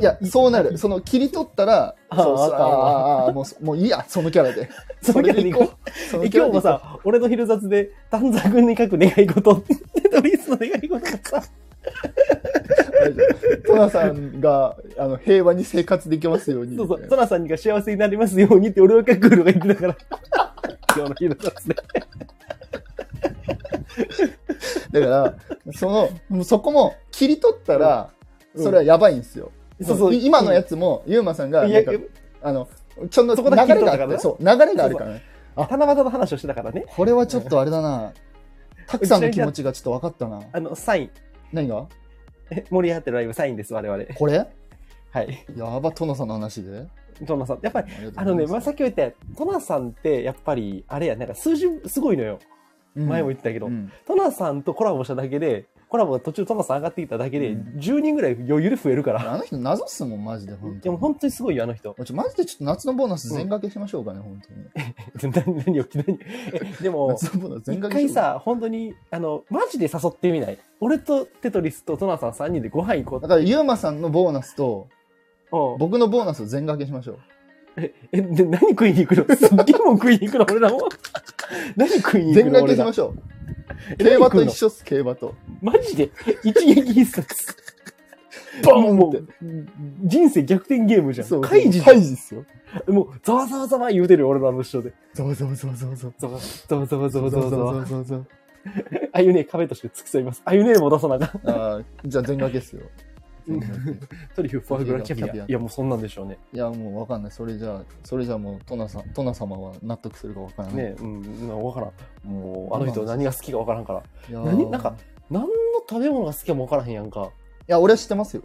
[0.00, 0.76] いや、そうなる。
[0.76, 4.68] その、切り取ったら、あああああもう、もういいや、そのキャラで。
[5.00, 6.26] そのキャラでいこう。
[6.26, 9.54] 今日もさ、俺の昼雑で、短冊に書く願い事、
[9.94, 11.00] テトリスの願い事が
[11.40, 11.42] さ、
[13.66, 16.76] トナさんが、あの、平和に生活できますように。
[16.76, 19.96] そうそう、トナさんが幸せになりますようにって俺は書くのが言ってたから。
[20.94, 21.74] 今日の昼雑で。
[24.92, 25.34] だから、
[25.72, 28.13] その、そこも切り取ったら、うん
[28.56, 29.50] それはやばいんですよ。
[29.82, 31.62] そうそうい今のやつも、ゆうまさんが、
[32.42, 32.68] あの、
[33.10, 35.22] ちょっと流れがあっそう、流れがあるからね。
[35.56, 36.84] 七夕の話をしてたからね。
[36.88, 38.12] これはちょっとあれだな。
[38.86, 40.42] たくさんの気持ちがちょっと分かったな。
[40.52, 41.10] あの、サイン。
[41.52, 41.86] 何が？
[42.50, 44.04] え盛り上がってるライブサインです、我々。
[44.14, 44.46] これ？
[45.10, 45.46] はい。
[45.56, 46.86] やば、殿さんの話で。
[47.26, 47.60] トナさん。
[47.62, 52.38] やっぱり、あのね、まあ、さっきも言ったトナさんって、やっぱり、あれや、なんか数字すごいのよ。
[52.96, 59.32] うん前も言ったけど、うんトナさんとコラボしただけで、コラボが途中トナさん上がってきただけで、うん10人ぐらい余裕で増えるから。
[59.32, 60.80] あの人謎っすもん、マジで、本当に。
[60.80, 61.94] でも本当にすごいよ、あの人。
[62.12, 64.42] マジでちょっと夏のボーナス全掛けしましょうかね、本
[65.22, 65.30] 当に。
[65.46, 66.18] 何何を、何？
[66.52, 67.78] えでも、一。
[67.78, 70.58] 回さ、本当に、あの、マジで誘ってみない？
[70.80, 74.88] 俺とテトリスとトナさん3人でご飯行こうだから、ゆうまさんのボーナスと、
[75.52, 77.18] うん僕のボーナスを全掛けしましょう。
[77.76, 79.36] え、え、で、何食いに行くの？
[79.36, 80.88] すっげえもん食いに行くの俺らも？
[81.76, 82.76] 何食いに行全くの俺ら？
[82.76, 82.92] 掛けしま。
[82.92, 83.33] しょう。
[83.90, 85.34] え 競馬と一緒っす、競馬と。
[85.62, 86.10] マジで？
[86.42, 87.56] 一撃必殺。
[88.62, 89.26] ボーンもう、
[90.02, 91.26] 人生逆転ゲームじゃん。
[91.26, 92.44] そうカイジじゃカイジっすよ。
[92.88, 92.92] ん。
[92.92, 94.92] もう、ざわざわざわ言うてるよ、俺のあの人で。
[95.12, 96.12] ゾワゾワゾワゾワゾワ。
[96.18, 97.84] ざわざわざわざわざわざわ。
[97.84, 98.24] ゾワゾワ。
[99.12, 100.42] あゆね壁として付き添います。
[100.44, 101.40] あゆねも出さなあかん。
[101.44, 102.82] あーじゃあ全掛けっすよ。
[104.34, 105.46] トリュフ、フォアグラ、キャビアア。
[105.46, 106.38] いや、もうそんなんでしょうね。
[106.52, 107.30] いや、もうわかんない。
[107.30, 110.76] それじゃあ、それじゃあもう、トナさん、トナ様は納得するかわからない。
[110.76, 111.92] ねうん、なわからん。
[112.26, 114.02] もう、あの人何が好きかわからんから。
[114.28, 114.96] いやー何なんか、
[115.30, 115.48] 何の
[115.88, 117.24] 食べ物が好きかもわからへんやんか。
[117.24, 117.26] い
[117.66, 118.42] や、俺は知ってますよ。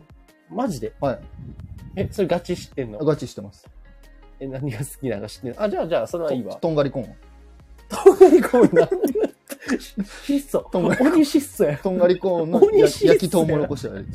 [0.50, 0.94] マジで？
[1.00, 1.20] はい。
[1.96, 3.00] え、それガチ知ってんの？
[3.00, 3.68] ガチ知ってます。
[4.40, 5.62] え、何が好きなのか知ってんの？
[5.64, 6.56] あ、じゃあ、じゃあ、それはいいわ。
[6.56, 7.16] とんがりコーン。
[7.90, 8.90] とんがりコーンなん
[10.24, 10.70] 質素。
[10.74, 11.78] 鬼質素や。
[11.78, 14.06] とんがりコーンの焼きとうもろこしある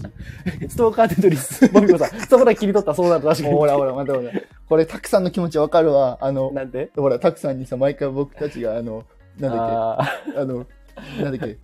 [0.68, 1.68] ストーカーテトリス。
[1.68, 2.20] ボビコさん。
[2.28, 3.54] そこだけ切り取ったらそうなる確かに。
[3.54, 4.48] ほらほら、待って待って。
[4.68, 6.18] これ、たくさんの気持ちわかるわ。
[6.20, 6.90] あの、なんで？
[6.96, 9.04] ほら、たくさんにさ、毎回僕たちが、あの、
[9.38, 10.66] なんだっあけ、あの、
[11.20, 11.58] なんだっけ、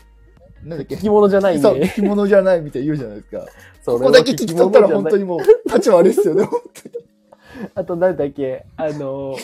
[0.64, 0.94] なんだっけ？
[0.96, 1.88] ー、着物じゃないんそう、で。
[1.88, 3.46] 着物じゃないみたいに言うじゃないですか。
[3.82, 6.48] そここだけ聞き取ったら本当にもう、立ち悪いっすよね。
[7.74, 9.38] あと、なんだっけ、あのー、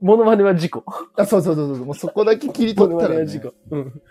[0.00, 0.84] モノマネは事故。
[1.16, 1.84] あ、そうそうそうそう。
[1.86, 3.20] もうそこだけ切りモ取ったら、ね。
[3.20, 3.54] ノマネはい事故。
[3.70, 4.02] うん。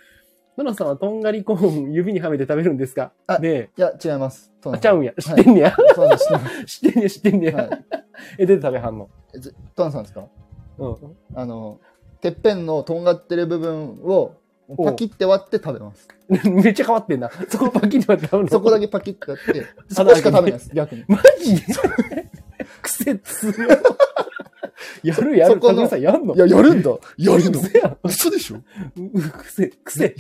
[0.57, 3.11] ノラさんはとんがりコーン指にはめて食べるんですか？
[3.27, 4.51] あねや、違います。
[4.65, 4.69] え。
[4.69, 5.13] あ、ちゃうんや。
[5.15, 5.21] や。
[5.23, 5.75] 知ってんねや。
[5.95, 6.23] そうなんで
[6.65, 7.55] す知ってんねや、知ってんねや。
[7.57, 7.85] はい
[8.39, 9.09] え、出て食べはんの？
[9.35, 10.25] えずトナさんですか？
[10.79, 10.95] うん。
[11.35, 11.79] あの、
[12.21, 14.33] てっぺんのとんがってる部分を、
[14.83, 16.07] パキって割って食べます。
[16.49, 17.29] めっちゃ変わってんな。
[17.47, 18.49] そこパキッと割って食べるの？
[18.49, 19.63] そこだけパキってやっ て、
[19.93, 21.05] そこしか食べないです、逆に。
[21.07, 21.61] マジで？
[22.81, 23.55] 癖強い。
[25.03, 25.59] やるやる。
[25.59, 26.35] かぐさんやんの？
[26.35, 26.91] いや、やるんだ。
[27.17, 27.61] やるの？
[28.03, 28.57] 嘘でしょ？
[28.97, 30.03] う癖、癖。
[30.03, 30.17] やる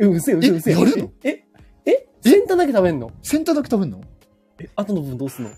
[0.00, 0.12] の？
[0.14, 0.70] うせうせうせ。
[0.70, 1.12] えやるの？
[1.24, 1.44] え、
[1.84, 3.10] え、先端だけ食べんの？
[3.22, 4.00] 先端だけ食べんの？
[4.58, 5.50] え、後の部分どうすんの？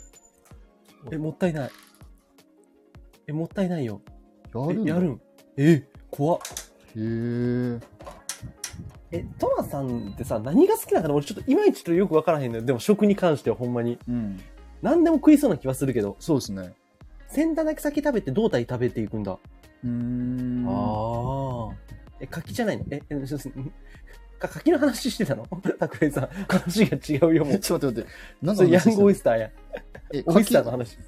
[1.13, 1.71] え、もったいない。
[3.27, 4.01] え、もったいないよ。
[4.55, 5.21] えやるやるん。
[5.57, 6.41] え、怖っ。
[6.97, 7.81] へー。
[9.11, 12.65] え、トラさんってさ、何が好きなのかな俺ちょっといまいちとよくわからへんのよ。
[12.65, 13.99] でも食に関してはほんまに。
[14.09, 14.41] うん。
[14.83, 16.75] 何でも食いそうな気はするけど、そうですね。
[17.35, 19.33] 先端だけ先食べて胴体食べていくんだ。
[19.33, 20.67] うーん。
[20.69, 21.77] ああ。
[22.21, 22.85] え、柿じゃないの？
[22.91, 23.51] え、え、す
[24.39, 25.45] か柿の話してたの？
[25.79, 26.29] 拓井さん。
[26.49, 27.59] 話が違うよ、もえう。
[27.59, 28.47] ちょっと待って待って。
[28.47, 29.51] 何それヤングオイススターや。
[30.13, 30.99] え、オイスターのか話。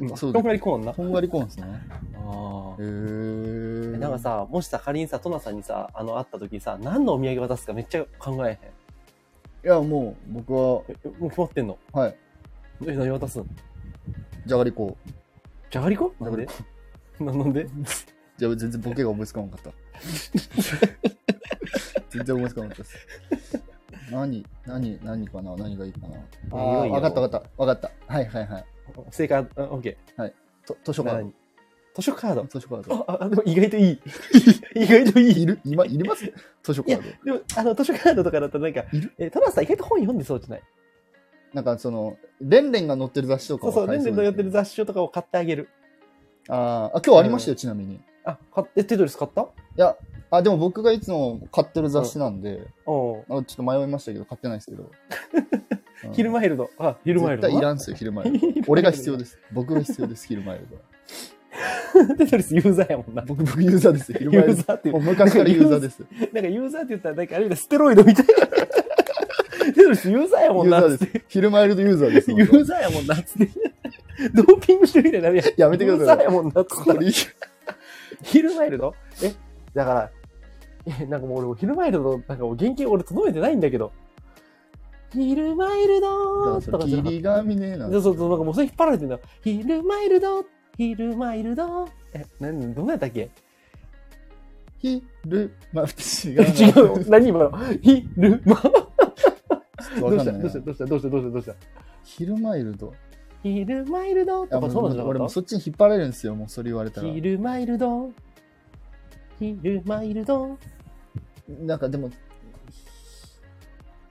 [0.00, 0.16] うん。
[0.16, 0.92] そうとんがりコーンな。
[0.92, 1.64] とんがりコーンですね。
[1.64, 3.98] あへー。
[3.98, 8.56] なんか、さ、もしさ、仮にさ、トナさんにさ、あの、会った時にさ、何のお土産渡すかめっちゃ考えへん？
[8.56, 8.60] い
[9.62, 11.78] や、もう、僕は、え、もう決まってんの？
[11.92, 12.16] はい。
[12.86, 13.46] え、何渡すん
[14.46, 14.96] じゃがりこ。
[15.70, 16.14] じゃがりこ？
[16.20, 16.46] なんで？
[17.20, 17.66] な なんで？
[18.36, 19.70] じゃあ、全然ボケが思いつかなかった。
[22.10, 22.96] 全然思いつかなかったです。
[24.10, 25.54] 何、何、何かな？
[25.56, 26.16] 何がいいかな？
[26.52, 27.50] ああ、わかったわかった。
[27.62, 27.90] わかった。
[28.12, 28.64] はいはいはい。
[29.10, 29.98] 正解、あオッケ
[30.66, 31.02] と図書
[31.94, 32.42] 図書カード？
[32.42, 32.48] ド。
[32.48, 33.04] 図書カード。
[33.10, 34.00] あ、あ、でも意外といい。
[34.76, 35.42] 意外といい。
[35.42, 35.60] いる？
[35.64, 36.32] 今、いります？
[36.62, 40.62] 図書カいやード。、でも、あの、図書カードとかだったらなんかいる、え、トナさん意外と本読んでそうじゃない？
[41.54, 44.52] なんかその、レンレンが載ってる雑誌とかそうそう、レンレンのやってる誌。
[44.52, 45.68] 雑誌とかを買ってあげる。
[46.48, 47.94] あーあ、今日ありましたよ、ちなみに。
[47.96, 49.46] いあ、買って、テトリス買った？
[49.76, 49.96] や、
[50.30, 54.82] あ、でも僕がいつも買ってる雑誌なんで、おうあちょっと迷いましたけど、買ってないですけど。
[54.84, 54.90] うん
[56.12, 56.70] ヒルマイルド。
[56.78, 57.48] あ、ヒルマイルド。
[57.48, 58.46] 絶対いらんすよ、ヒル マイルド。
[58.68, 59.36] 俺が必要です。
[59.52, 60.82] 僕が必要です、ヒルマイルドは。
[62.18, 63.22] テトリスユーザーやもんな。
[63.22, 64.62] 僕、僕ユーザーですよ、ヒルマユイルド。
[64.62, 66.00] ーザーっていうもう昔からユーザーです。
[66.32, 68.32] なんかユーザーって言ったら、なんかあれみたいなステロイドみたいな。
[69.88, 70.78] テトリスユーザーやもんな。
[70.78, 71.24] ユーザーです。
[71.28, 72.30] ヒルマイルドユーザーです。
[72.32, 73.50] ユーザーやもんな、つって。
[74.34, 75.46] ドーピングしてるみたいになるやん。
[75.56, 77.10] やめてくださいユーザーやもんな、つってこれ
[78.22, 78.94] ヒルマイルド？
[79.22, 79.32] え、
[79.74, 80.10] だから、
[81.00, 83.92] え、なんかもう俺もヒルマイルド、なんかもう原型俺届いてないんだけど。
[85.12, 87.92] ヒルマイルドとかじゃなかっ霧が見ねえなた。。
[87.92, 89.18] そうそうそう、なんかもうそれ引っ張られてんだ。
[89.42, 90.44] ヒルマイルド
[90.76, 93.30] ヒルマイルドえ、なん、どんなやったっけ？
[94.80, 96.42] 昼間、 違う。
[96.42, 96.70] 違
[97.02, 97.08] う。
[97.10, 97.52] 何今の？
[97.82, 98.54] 昼間。
[98.56, 98.92] ど
[100.02, 100.60] わかんないなうした？
[100.60, 100.84] どうした？
[100.86, 101.08] どうした？
[101.08, 101.20] どうした？
[101.20, 101.30] どうした？
[101.30, 101.54] どうした？
[102.04, 102.94] 昼マイルド。
[103.42, 107.06] 昼マイルドいやとかそうなんじゃな俺もそっちに引っ張られるんですよ、もうそれ言われたら。
[107.06, 108.10] た昼マイルド。
[109.38, 110.58] 昼マイルド。
[111.60, 112.10] なんかでも、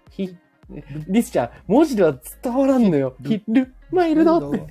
[0.10, 0.36] ひ、
[1.08, 3.16] リスちゃん、文字では伝わらんのよ。
[3.22, 4.66] ひ昼マイルドって。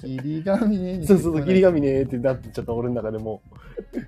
[0.00, 1.92] 霧神ねにそうそうそう、霧神ね。
[1.92, 3.42] ねってなってちょっと俺の中でも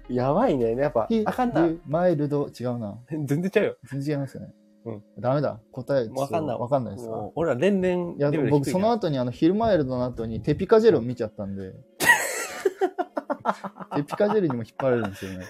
[0.09, 0.13] う。
[0.13, 0.75] やばいね。
[0.75, 1.65] やっぱ、あかんな。
[1.67, 2.99] 昼マイルド、違うな。
[3.11, 3.77] 全然ちゃうよ。
[3.85, 4.55] 全然違いますよね。
[4.85, 5.03] うん。
[5.18, 5.61] ダメだ。
[5.70, 11.72] 答え、わかんないわかんないです俺ら連々いや、レベル僕その後にあの、昼マイルドの後にテピカジェルを見ちゃったんで。
[13.97, 15.47] テピカジェルにも引っ張られるんですよね。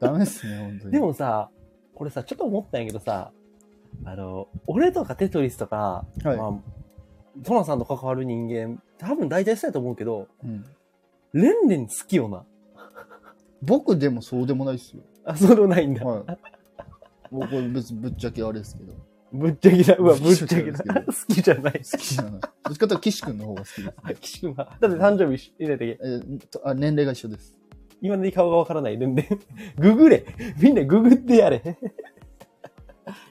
[0.00, 0.92] ダメですね、本当に。
[0.92, 1.50] で、もさ、
[1.94, 3.32] これさ、ちょっと思ったんやけどさ、
[4.04, 6.52] あの、俺とかテトリスとか、はいまあ、
[7.44, 10.64] トナさんと関わる人間、多分大体そうやと思うけど、うん
[11.32, 12.44] レンレン好きよな。
[13.62, 15.02] 僕でもそうでもないですよ。
[15.24, 16.04] あ、そうでもないんだ。
[16.04, 16.24] はい。
[17.32, 18.92] 僕は別ぶっちゃけあれですけど。
[19.32, 19.96] ぶっちゃけだ。
[19.96, 20.78] うわ、ぶっちゃけだ。
[21.06, 21.72] 好きじゃない。
[21.72, 22.32] 好きじゃない。
[22.32, 24.76] どっちかというと岸君の方が好きです、 岸君は。
[24.78, 25.98] だって誕生日入れてけ？
[26.04, 27.56] えーとあ年齢が一緒です。
[28.02, 28.98] 今の顔がわからない。
[28.98, 29.80] レンレン。
[29.80, 30.26] ググれ。
[30.60, 31.78] みんなググってやれ。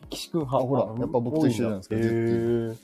[0.10, 0.58] 岸君は。
[0.58, 2.76] あほらやっぱ僕と一緒じゃないですかへー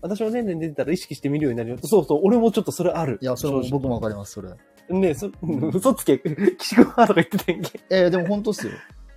[0.00, 1.78] 私もレンレン出てたら意識して見るようになるよ。
[1.82, 3.18] そうそう、俺もちょっとそれある。
[3.22, 4.50] いや、それも正僕もわかります、それ。
[4.90, 5.30] 直ねえ、そ、
[5.72, 6.18] 嘘つけ。
[6.58, 7.80] 岸君はとか言ってたんけ？
[7.88, 8.72] えー、でも本当っすよ。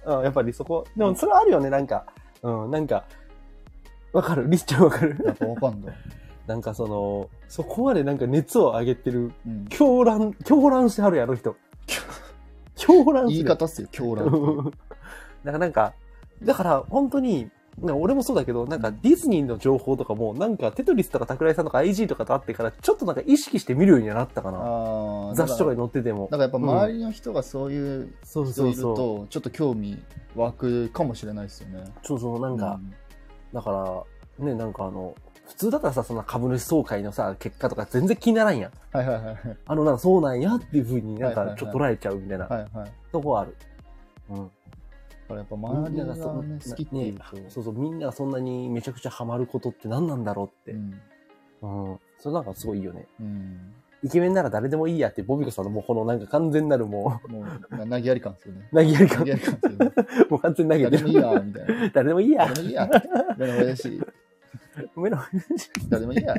[0.08, 0.86] うん、やっぱりそこ。
[0.96, 2.06] でもそれあるよね、なんか。
[2.42, 3.04] うん、なんか、
[4.14, 4.50] わかる。
[4.50, 5.18] リスちゃんわかる。
[5.26, 5.96] やっぱわかんない。
[6.48, 9.66] なんかその、そこまでなんか熱を上げてる、うん。
[9.68, 11.56] 狂乱、狂乱してはるやろ、人。
[12.76, 14.72] 狂乱言い方っすよ、狂乱
[15.44, 15.94] だ からなんか、
[16.42, 17.52] だから本当に、
[17.82, 24.58] 俺もそうだけど、なんかディズニーの情報とかも、なんかテトリスとか桜井さんとか IG とかと会ってから、ちょっとなんか意識して見るようにはなったかな。
[24.60, 25.36] ああ。
[25.36, 26.28] 雑誌とかにだ載ってても。
[26.28, 28.82] からやっぱ周りの人がそういうそう人いる。
[28.82, 30.02] と、ちょっと興味
[30.36, 31.84] 湧くかもしれないですよね。
[32.04, 32.94] そうそう、なんか、うん
[33.54, 33.72] だか
[34.40, 35.16] ら、ね、なんかあの、
[35.48, 38.72] 普通だったらさ、そんな株主総会のさ、結果とか全然気にならんやん。
[38.92, 39.58] はいはいはいはい。
[39.66, 42.92] あの、なんかそうなんやっていう風になんかちょっと捉えちゃうみたいなはいはい。
[43.12, 43.56] とこはある。
[44.30, 44.52] うん。
[45.28, 47.24] だからやっぱ周りがね、好きっていうと。
[47.50, 50.72] そうそう、みんながそんなにめちゃくちゃハマることって何なんだろうって。
[50.72, 50.82] う
[51.64, 51.94] うん。
[51.94, 52.00] ん。
[52.18, 53.06] それなんかすごいいいよね。
[53.20, 53.74] うん。
[54.04, 58.70] イケメンなら誰でもいいやって、ボビコさんのもうこのなんか完全なるももう、な投げやり感ですよね。
[58.72, 59.92] う、投げやり感投げ、やり感ですよね。
[60.30, 61.12] もう完全に投げてる。
[61.12, 61.90] 誰でもいいや、みたいな。
[61.90, 62.54] 誰でもいいや誰。
[62.56, 62.90] でもいいや。
[63.38, 64.02] 誰でもいい し、
[64.96, 65.28] ごめんな。
[65.90, 66.36] 誰でもいいや。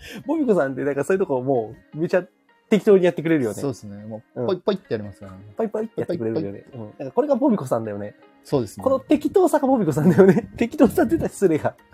[0.26, 2.24] ボビコさんってなんかそういうとこもうめちゃ
[2.70, 3.56] 適当にやってくれるよね。
[3.60, 4.04] そうですね。
[4.06, 5.38] もう、うんポイポイってやりますからね。
[5.56, 6.64] パイパイってやってくれるよね。
[6.72, 6.80] うん。
[6.98, 8.14] なんかこれがボビコさんだよね。
[8.44, 8.84] そうですね。
[8.84, 10.48] この適当さがボビコさんだよね。
[10.56, 11.74] 適当さって言ったら失礼が。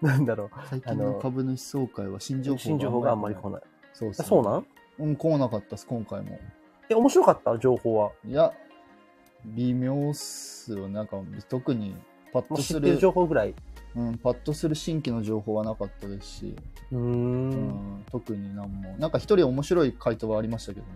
[0.00, 0.50] なんだろう。
[0.68, 3.62] 最近の株主総会は新情報新情報があんまり来ない。
[3.94, 4.28] そうですね。
[4.28, 4.66] そうなん？
[5.00, 6.38] うん、来なかったです、今回も。
[6.88, 7.58] え、面白かった？
[7.58, 8.12] 情報は。
[8.24, 8.52] いや、
[9.44, 10.88] 微妙っすよ。
[10.88, 11.16] なんか、
[11.48, 11.96] 特に、
[12.32, 13.54] パッとする、知ってる情報ぐらい。
[13.98, 16.56] うん、パッとする新規の情報はなかったですし、
[16.92, 16.98] うー。
[16.98, 18.96] うんん、特になんも。
[18.98, 20.92] なんか一人面白い回答はありましたけどね。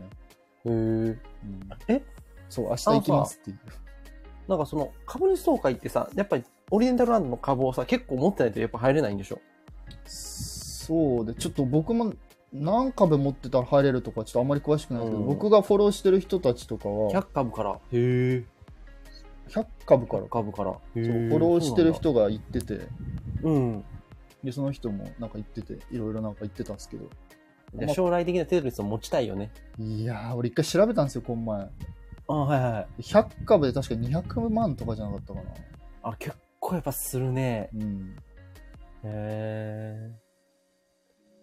[0.64, 0.72] へー。
[1.10, 1.18] うん、
[1.88, 2.02] え？
[2.48, 3.58] そう、明日行きますっていう。
[4.46, 9.40] なんかその株主総会ってさ、やっぱりオリエンタルランドの株をさ、結構持ってないとやっぱ入れないんでしょ？
[10.06, 12.12] そうで、ちょっと僕も
[12.52, 17.72] 何株持ってたら入れるとかちょっとあんまり詳しくないですけど、うん僕がフォローしてる人たちとかは ?100 株から。
[17.72, 18.44] へえ。
[19.52, 20.72] 100株から、株から。
[20.72, 22.80] そうフォローしてる人が言ってて、
[23.42, 23.84] うん。
[24.42, 27.08] で、その人もなんか言ってて、いろいろなんか言ってたんですけど、
[27.74, 29.50] じゃあ将来的なテトリスを持ちたいよね。
[29.78, 31.68] いやー、俺一回調べたんですよ、この前。
[32.28, 33.02] あはいはいはい。
[33.02, 35.46] 100株で確か200万とかじゃなかったかな。
[36.02, 37.70] あ、結構やっぱするね。
[37.74, 38.16] うん。
[39.04, 40.12] へえ。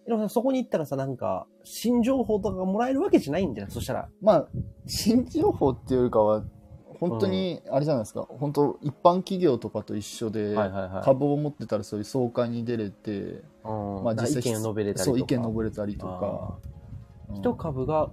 [0.06, 3.70] でもさそこに行ったらさ、なんか、新情報とかがもらえるわけじゃないんじゃない？
[3.72, 4.08] そしたら。
[4.20, 4.48] まあ、
[4.86, 6.42] 新情報っていうよりかは、
[7.00, 11.02] 本当に、あれじゃないですか、本当一般企業とかと一緒で、はいはいはい。
[11.02, 14.04] 株を持ってたらそういう総会に出れて、うん。
[14.04, 15.04] まあ実際見を述べれたりとか。
[15.04, 16.58] そう、意見述べれたりとか。
[16.64, 16.70] うん
[17.32, 18.10] 一株が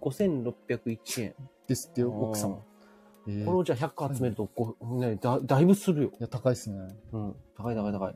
[0.00, 1.34] 5601円。
[1.66, 2.58] ですってよ、奥様。
[3.28, 6.08] えーこれをじゃあ100個集めるとご、ね、だだいぶするよ。
[6.10, 6.78] いや、高いっすね。
[7.12, 7.34] うん。
[7.56, 8.14] 高い高い高い。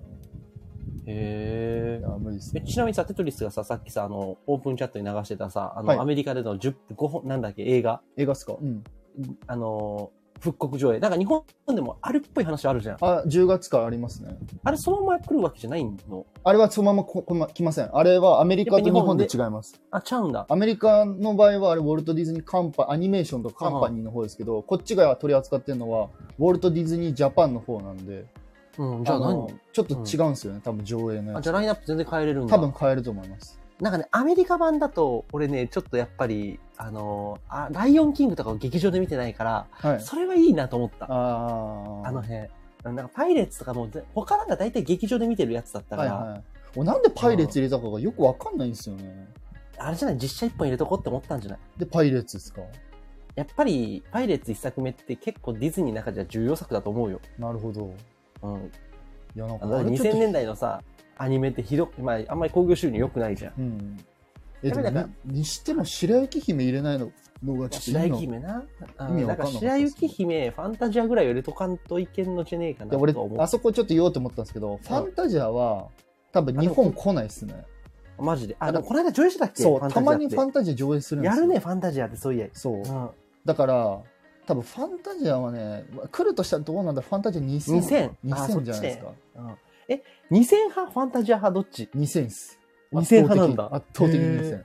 [1.06, 2.02] へえ。
[2.54, 2.60] ね。
[2.64, 8.54] ちなみにさ、テトリスがさ、さっきさ、あの、オープンチャットに流してたさ、あの、はいアメリカでの10、5本、なんだっけ、映画、映画っすか？
[8.60, 8.84] うん。
[9.46, 11.00] あの、復刻上映。
[11.00, 11.44] なんか日本
[11.74, 12.96] でもあるっぽい話あるじゃん。
[13.02, 14.38] あ、10月からありますね。
[14.64, 16.24] あれそのまま来るわけじゃないの？
[16.42, 17.94] あれはそのままここま来ません。
[17.94, 19.78] あれはアメリカと日本で違います。
[19.90, 20.46] あ、ちゃうんだ。
[20.48, 26.08] アメリカの場合はあれウォルト・ディズニーカンパアニメーションとかカンパニーの方ですけど、こっちが取り扱ってるのは
[26.38, 28.24] ウォルト・ディズニー・ジャパンの方なんで、
[28.78, 31.38] うん、じゃあの何ちょっと違うんですよね、多分上映のやつ。
[31.40, 32.56] あじゃあラインナップ全然変えれるんだ。
[32.56, 33.59] 多分変えると思います。
[33.80, 40.00] なんかね、アメリカ版だと、俺ね、ちょっとやっぱり、あのーあ、ライオンキングとかを劇場で見てないから、はい。
[40.00, 41.06] それはいいなと思った。
[41.06, 42.48] ああの辺。
[42.84, 46.42] なんかパイレーツとかもぜ、他なんか大体劇場で見てるやつだったから、はいはい。
[46.76, 49.28] 俺なんでパイレーツ入れたかがよくわかんないんですよね。
[49.78, 50.18] あれじゃない？
[50.18, 51.60] 実写一本入れとこうって思ったんじゃない？
[51.78, 52.60] で、パイレーツですか？
[53.34, 57.20] やっぱり、パイレーツ一作目って結構ディズニーの中じゃ重要作だと思うよ。
[57.38, 57.94] なるほど。
[58.42, 58.70] うん。
[59.36, 60.82] いや、なんかあの、あれちょっと2000年代のさ、
[61.22, 63.52] アニメってひどく、まあ、あんまり興行収入良くないじゃん。
[63.58, 63.96] うん。
[64.62, 67.12] え、でもににしても白雪姫入れないの
[67.44, 68.64] のがちょっと白雪姫な。
[69.10, 73.14] 意味わか白雪姫、ファンタジアぐらい入れとかんといけんのじゃねえかな俺。
[73.38, 75.88] あそこちょっと言おうと思ったんですけど、ファンタジアは
[76.32, 77.64] 多分日本来ないっすね。
[78.18, 78.56] マジで？
[78.58, 79.62] あ、この間上映したっけ？
[79.62, 81.42] そう、たまにファンタジア上映するんですよ。
[81.42, 82.46] やるね、ファンタジアってそういや。
[82.54, 82.80] そうう。
[82.80, 83.10] ん。
[83.44, 84.00] だから、
[84.46, 87.02] 多分ファンタジアはね、来るとしたらどうなんだ？
[87.02, 87.78] ファンタジア2000。
[87.78, 89.12] 2000 2000じゃないですか。
[89.36, 89.54] うん
[89.90, 92.58] え、2000派ファンタジア派どっち？2000っす。
[92.92, 94.64] 2000派なんだ圧倒的にへ2000。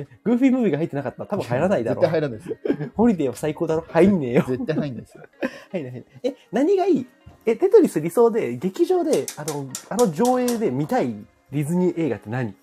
[0.00, 2.02] え、グーフィームービーが入ってなかったら多分入らないだろ。
[2.02, 2.56] 絶対入らないですよ。
[2.94, 4.44] ホリデーは最高だろ入んねえよ。
[4.46, 5.24] 絶対入んないですよ。
[5.72, 6.04] 入んない。
[6.22, 7.06] え、何がいい？
[7.46, 11.14] え、テトリス理想で、劇場で、あの、あの上映で見たい
[11.50, 12.50] ディズニー映画って何？
[12.50, 12.54] い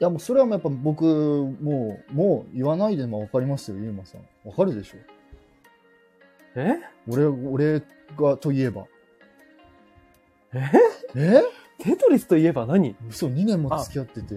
[0.00, 4.48] やもうそれはもうやっぱ僕、もう、もう言わないでもわかりますよ、ゆうまさん。
[4.48, 4.96] わかるでしょ
[6.56, 6.74] え？
[7.08, 7.82] 俺、俺
[8.18, 8.86] が、といえば。
[10.54, 10.60] え？
[11.14, 11.42] え？
[11.78, 12.94] テトリスといえば何？
[13.08, 14.34] 嘘、2年も付き合ってて。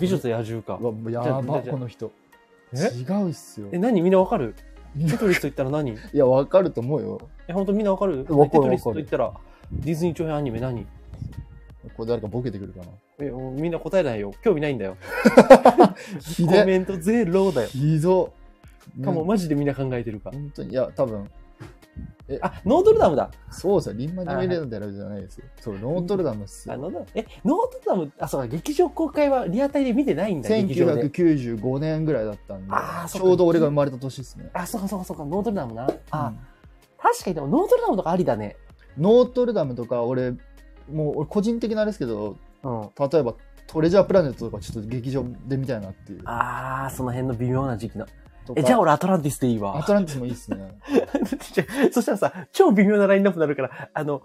[0.00, 0.86] 美女と野獣かう。
[1.04, 2.10] わ、やば、この人。
[2.72, 2.76] え？
[2.96, 3.68] 違うっすよ。
[3.72, 4.00] え、何？
[4.00, 4.54] みんなわかる？
[4.98, 5.96] いテトリスと言ったら何？
[6.12, 7.20] や、わかると思うよ。
[7.48, 8.24] え、本当みんなわかる？
[8.24, 8.26] テ
[8.58, 9.32] トリスと言ったら、
[9.72, 10.86] ディズニー長編アニメ何？
[11.96, 12.86] これ誰かボケてくるかな？
[13.20, 14.32] え、みんな答えないよ。
[14.42, 14.96] 興味ないんだよ。
[16.46, 17.68] コメントゼロだよ。
[17.68, 18.32] ひど。
[19.04, 20.30] かも、うんマジでみんな考えてるか。
[20.32, 21.30] 本当に、いや、多分、
[22.40, 23.30] あ、ノートルダムだ。
[23.50, 23.94] そうですよ。
[23.96, 25.44] リンマニュエレンダルじゃないですよ。
[25.60, 26.80] そう、ノートルダムっすあ、よ。
[26.80, 31.08] ノートルダムえ、ノートルダム、あ、そうか、劇場公開はリアタイで見てないんだ、劇場で。
[31.08, 34.50] 1995年ぐらいだったんであちかょうど俺が生まれた年ですね。
[34.52, 35.88] あ、そうかそうかそうか、ノートルダムな。
[36.10, 36.38] あ、うん
[37.02, 38.56] 確かにでもノートルダムとかありだね。
[38.98, 40.32] ノートルダムとか、俺、
[40.92, 42.90] もう、俺個人的なあれですけど、うん。
[43.10, 43.34] 例えば、
[43.66, 46.20] トレジャープラネットとかちょっと劇場で見たいなっていう。
[46.26, 48.06] あー、その辺の微妙な時期の。
[48.54, 49.78] とかえ、じゃあ俺アトランティスでいいわ。
[49.78, 50.78] アトランティスもいいっすね。
[51.92, 54.22] そしたらさ、超微妙なラインナップになるから、あの、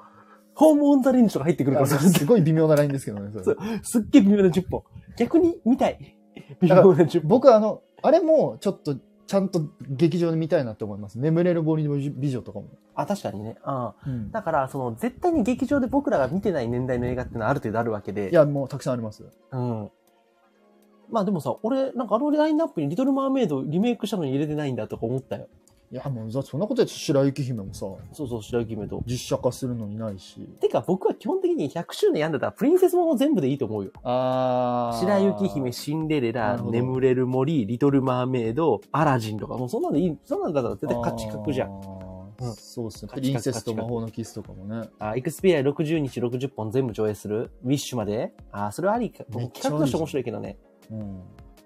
[0.56, 4.84] ホームオンザレンジとか入ってくるからさ、すごい微妙なラインですけどね、それそうすっげえ微妙な10本。
[5.18, 6.18] 逆に見たい。
[6.62, 7.28] 微妙な10本。
[7.28, 8.96] 僕はあの、あれもちょっと、
[9.28, 11.20] ちゃんと劇場で見たいなって思います。
[11.20, 12.68] 眠れる森の美女とかも。
[12.94, 13.58] あ、確かにね。
[13.66, 13.86] うん。
[14.06, 18.30] うんだから、その、絶対に劇場で僕らが見てない年代の映画ってのはある程度あるわけで。
[18.30, 19.26] いや、もうたくさんあります。
[19.52, 19.92] うん。
[21.10, 25.48] まあでもさ、俺、なんかあのラインナップにリトルマーメイドリメイクしたのに入れてないんだとか思ったよ。
[25.92, 29.04] いや、もう、そんなことやつ白雪姫もさ、そうそう、白雪姫と。
[29.06, 30.42] 実写化するのにないし。
[30.60, 33.92] てか僕は基本的に100周年やんだったらプリンセスもの全部でいいと思うよ。
[34.04, 35.00] あー。
[35.00, 41.70] 白雪姫、シンデレラ、眠れる森、リトルマーメイド、アラジンとか、もうそんなんでいい、そんなんだったら絶対価値格じゃん。
[41.70, 43.12] んうんそうっすね。
[43.14, 44.90] プリンセスと魔法のキスとかもね。
[45.00, 47.52] あ、エクスペリア60日60本全部上映する？
[47.64, 48.34] ウィッシュまで？
[48.52, 49.24] あ、それはありか。
[49.24, 50.58] 企画として面白いけどね。
[50.92, 51.22] うん。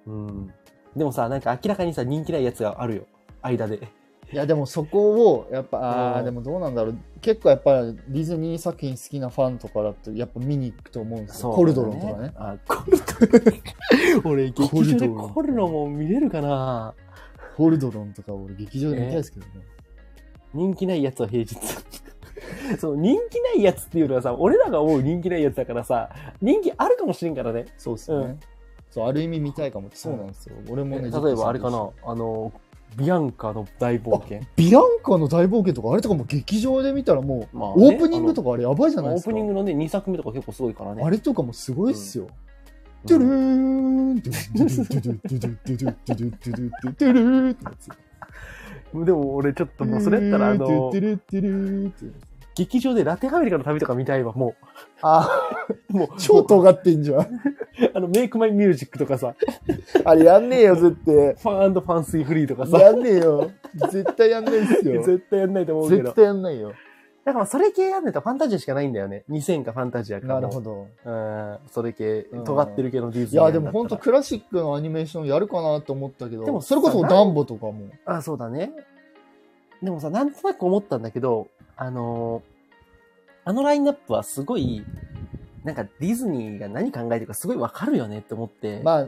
[0.06, 0.54] うん。
[0.96, 3.04] でもさ、なんか明らかにさ、人気ないやつがあるよ。
[3.42, 3.80] 間で。
[4.32, 6.98] いや、でもそこを、やっぱ、あー、うんでもどうなんだろう。
[7.22, 11.52] 結構やっぱディズニー作品好きなファンとかだと、やっぱ見に行くと思うんですよ。
[11.52, 12.32] コルドロンとかね。
[12.36, 13.40] あ、コルド
[14.24, 14.32] ロン。
[14.32, 16.94] 俺、劇場でコルドロンも見れるかな
[17.58, 19.52] コルドロンとか俺劇場で見たいですけどね。
[20.54, 21.56] 人気ないやつは平日。
[22.80, 26.10] そう、人気ないやつっていうのはさ、俺らが思う人気ないやつだからさ、
[26.42, 27.66] 人気あるかもしれんからね。
[27.78, 28.18] そうですね。
[28.18, 28.40] うん
[28.90, 29.90] そうある意味見たいかも。
[29.94, 31.90] そうなんですよ、俺もね例えばあれかな？
[32.06, 32.52] あの
[32.98, 34.42] ビアンカの大冒険。
[34.56, 41.04] ビアンカの大冒険とかあれとかも劇場で見たらもう、まあね、オープニングとかあれやばいじゃないですか、オープニングのね2作目とか結構すごいからね。
[41.04, 43.08] あれとかもすごいっすよ、うん。
[43.08, 43.30] トゥルー
[44.14, 50.92] ントゥルーントゥルーントゥルーゥルーゥルーントゥてーンでも俺ちょっともうそれやったらあの、
[52.60, 54.56] 劇場でラテンアメリカの旅とか見たいわ、も
[55.02, 55.30] あ、
[55.90, 55.94] う。
[55.96, 57.22] もう、超尖ってんじゃん。
[57.96, 59.34] あの、メイクマイミュージックとかさ、
[60.04, 61.16] あれやんねえよ、絶対。
[61.16, 63.50] ファンファンスイフリーとかさ、やんねえよ。
[63.90, 65.02] 絶対やんないっすよ。
[65.04, 66.04] 絶対やんないと思うけど。
[66.04, 66.74] 絶対やんないよ。
[67.24, 69.24] だからそれ系やんねえとファンタジアしかないんだよね。
[69.30, 70.34] 2000かファンタジアかも。
[70.34, 70.88] なるほど。
[71.06, 73.72] うん、それ系うん、尖ってる系のディズいや、でニーやんだったら。
[73.72, 77.90] も本当クラシックのアニメーションやるかなと思ったけど、でもそれこそダンボとかも。
[78.06, 78.72] あ、そうだね。
[79.82, 81.48] でもさ、なんとなく思ったんだけど、
[81.80, 82.60] あのー
[83.46, 84.86] あのラインナップはすごい、
[85.64, 88.82] なんかディズニーが何考えてるかすごいわかるよねって思って。
[88.84, 89.08] まあ、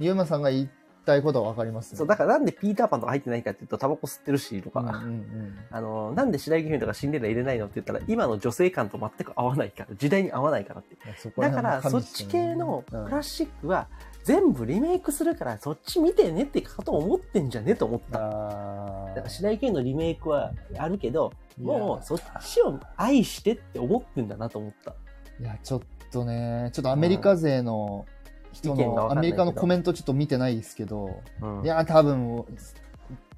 [0.00, 0.68] ユーマさんが言い
[1.06, 5.58] たいことはわかりますそう、だからなんでピーターパンとか入ってないかっていうと、タバコ吸ってるし、とか、うんうんうん。
[5.70, 10.96] あのーなんで白雪姫とかシンデレラ入れないのって言ったら、今の女性感と全く合わないから、時代に合わないからって。
[11.18, 13.86] そこらだから、そっち系のうんクラシックは、
[14.28, 18.18] 全部リメイクするからそっち見てねってこと思ってんじゃねと思った。
[18.18, 24.94] あだから白雪のリメイクはあるけど、もうそっちを愛してって思ってんだなと思った。
[25.40, 25.80] いや、ちょっ
[26.12, 28.04] とね、ちょっとアメリカ勢の
[28.52, 32.44] 人の、アメリカのコメントちょっと見てないですけど、うんいや、多分、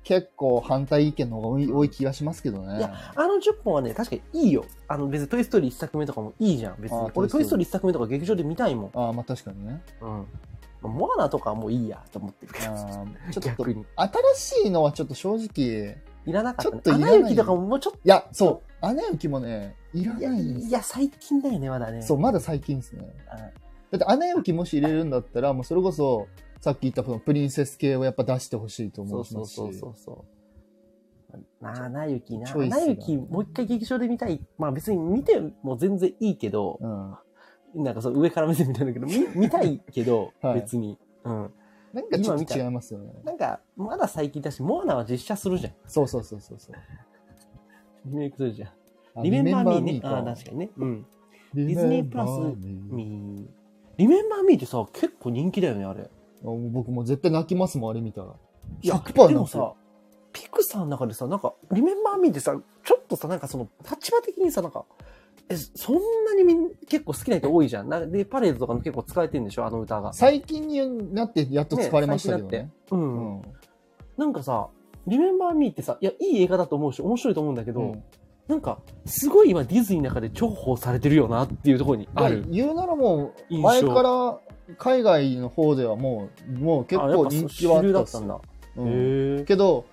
[0.02, 2.78] 結構反対意見の方が多い気がしますけどね。
[2.78, 4.64] いやあの10本はね、確かにいいよ。
[4.88, 6.80] あの別にトイストーリー1作目とかもいいじゃん。
[6.80, 7.10] 別あに。
[7.14, 8.90] 俺トイストーリー1作目とか劇場で見たいもん。
[8.94, 9.80] ああ、まあ確かにね。
[10.00, 10.26] うん。
[10.88, 12.66] モアナとかはもういいやと思ってるけど。
[12.74, 13.84] ちょっと逆に。
[13.96, 16.70] 新しいのはちょっと正直、いらなかった、ね。
[16.72, 20.20] ちょっといらないアナ雪とかももうちょっいや、そう、アナ雪もね、いらと。
[20.20, 22.02] ないんですいや、最近だよね、まだね。
[22.02, 23.02] そう、まだ最近ですね。
[23.28, 26.28] あだって、アナ雪もし入れるんだったら、もうそれこそ、
[26.60, 30.40] さっき言ったそのプリンセス系をやっぱ出してほしいと思そううしそうそうそうそう。
[31.60, 32.54] なあ、なゆきな。
[32.54, 34.40] なゆき、もう一回劇場で見たい。
[34.58, 37.14] まあ別に見ても全然いいけど、うん。
[37.74, 40.98] なんかそう上から目線みたいだけど、見 見たいけど、はい別に。
[41.24, 41.52] うん。
[41.92, 43.12] なんかちょっと違いますよね。
[43.24, 45.72] なんか、まだ最近だし、モアナは実写するじゃん。
[45.86, 46.76] そうそうそうそうそう。
[48.06, 48.70] リメイクするじゃん。
[49.16, 50.08] あリメンバーミーね。
[50.08, 50.70] ああ、確かにね。
[50.76, 51.06] うん。
[51.54, 53.46] ディズニープラスミーミー。
[53.96, 56.08] リメンバーミーってさ、結構人気だよね、あれ。
[56.42, 58.34] あもう僕もう絶対泣きますもん、あれ見たら。
[58.82, 59.74] いや、100%でもさ、
[60.32, 64.84] ピクサーの中でさ、なんか、リメンバーミーってさ、ちょっとさ、なんかその、立場的にさ、なんか、
[65.50, 67.88] え、そんなにみん結構好きな人多いじゃん。
[67.88, 70.12] なで、パレードとかも結構使えてんでしょ、あの歌が。
[70.12, 72.70] 最近になってやっと使われましたけどね。
[72.90, 72.96] う。
[72.96, 73.42] うんん。
[74.16, 74.68] なんかさ、
[75.06, 78.02] リメンバーミーってさ、いや、いい映画だと思うし、面白いと思うんだけど、うん
[78.50, 82.44] なんか、すごい今ディズニーの中で重宝されてるよなっていうところにある。
[82.48, 88.40] 言うならもう、印前象から海外の方ではもう、もう結構人気はあったんだ。
[88.76, 89.44] うん。
[89.46, 89.84] けど、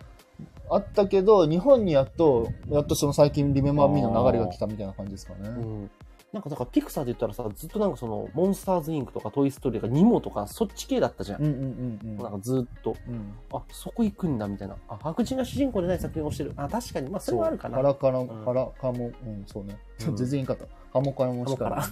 [0.70, 5.50] あったけど、日本にやっと、やっとその最近リメンバーミーの流れが来たみたいな感じですかね。
[5.50, 5.92] うん。
[6.34, 11.44] なんか、だからピクサーで言ったらさ、ずっとなんかその、モンスターズインクとかトイストーリーとかニモとか、そっち系だったじゃん。
[11.44, 12.18] うんうんうんうん。
[12.18, 14.76] なんかずっと、うん、あ、そこ行くんだみたいな。
[14.90, 16.54] あ、白人が主人公でない作品をしてる。
[16.58, 17.10] あ、確かに。
[17.10, 17.78] まあ、それはあるかな。
[17.78, 19.78] カラカラ、んカラカモ、うん、そうね。
[20.06, 20.66] うん全然言い方。
[20.94, 21.90] ハモカラもしか。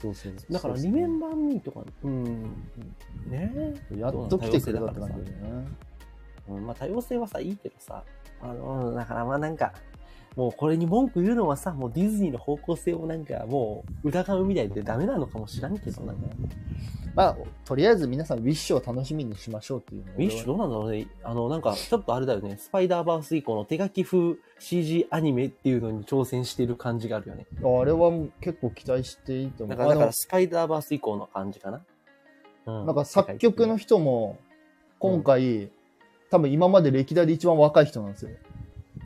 [0.00, 0.32] そうそう。
[0.50, 2.34] だから、リメンバーミーとか、うん。
[3.26, 5.68] ねやっと来てくれたって感じだよね。
[6.48, 8.04] うん、まあ多様性はさ、いいけどさ、
[8.40, 9.72] あの、だからまあなんか、
[10.36, 16.14] もうこれに文句言うのはさ、もうディズニーの方向性をなんかもう疑うみたいでダメなのかもしらんけどな。
[17.18, 21.08] まあ、とりあえず皆さん、ウィッシュを楽しみにしましょうっていうウィッシュどうなんだろうね。
[21.24, 22.56] あの、なんか、ちょっとあれだよね。
[22.56, 27.46] スパイダーバース以降の手書き風 CG アニメっていうのに挑戦してる感じがあるよね。
[27.56, 29.76] あれは結構期待していいと思う。
[29.76, 31.82] だから、だかあらスパイダーバース以降の感じかな。
[32.66, 34.38] うのなんか作曲の人も、
[35.00, 35.72] 今回、
[36.30, 38.30] 多分今まで歴代で一番若い人なんですよ。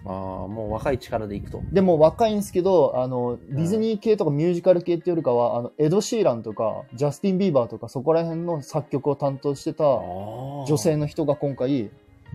[0.05, 0.13] ああ、
[0.49, 1.63] もう若い力でいくと。
[1.71, 11.91] でも若いんですけど、あの、ディズニー系とかミュージカル系っていうよりかは、あの、エド・シーランとか、ジャスティン・ビーバーとか、そこら辺の作曲を担当してた女女性の人が今回、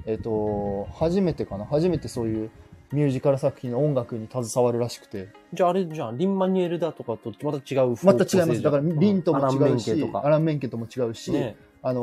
[0.06, 1.66] えっ、と、初めてかな？
[1.66, 2.52] 初めてそういう
[2.94, 5.28] ミュージカル作品の音楽に携わるらしくて。
[5.52, 8.62] じゃああれじゃん、リン・マニュエルだとかとまた違うまた違います。
[8.62, 12.02] だから、リンとも違うしアラン・メンケンとも違うし、ね、あの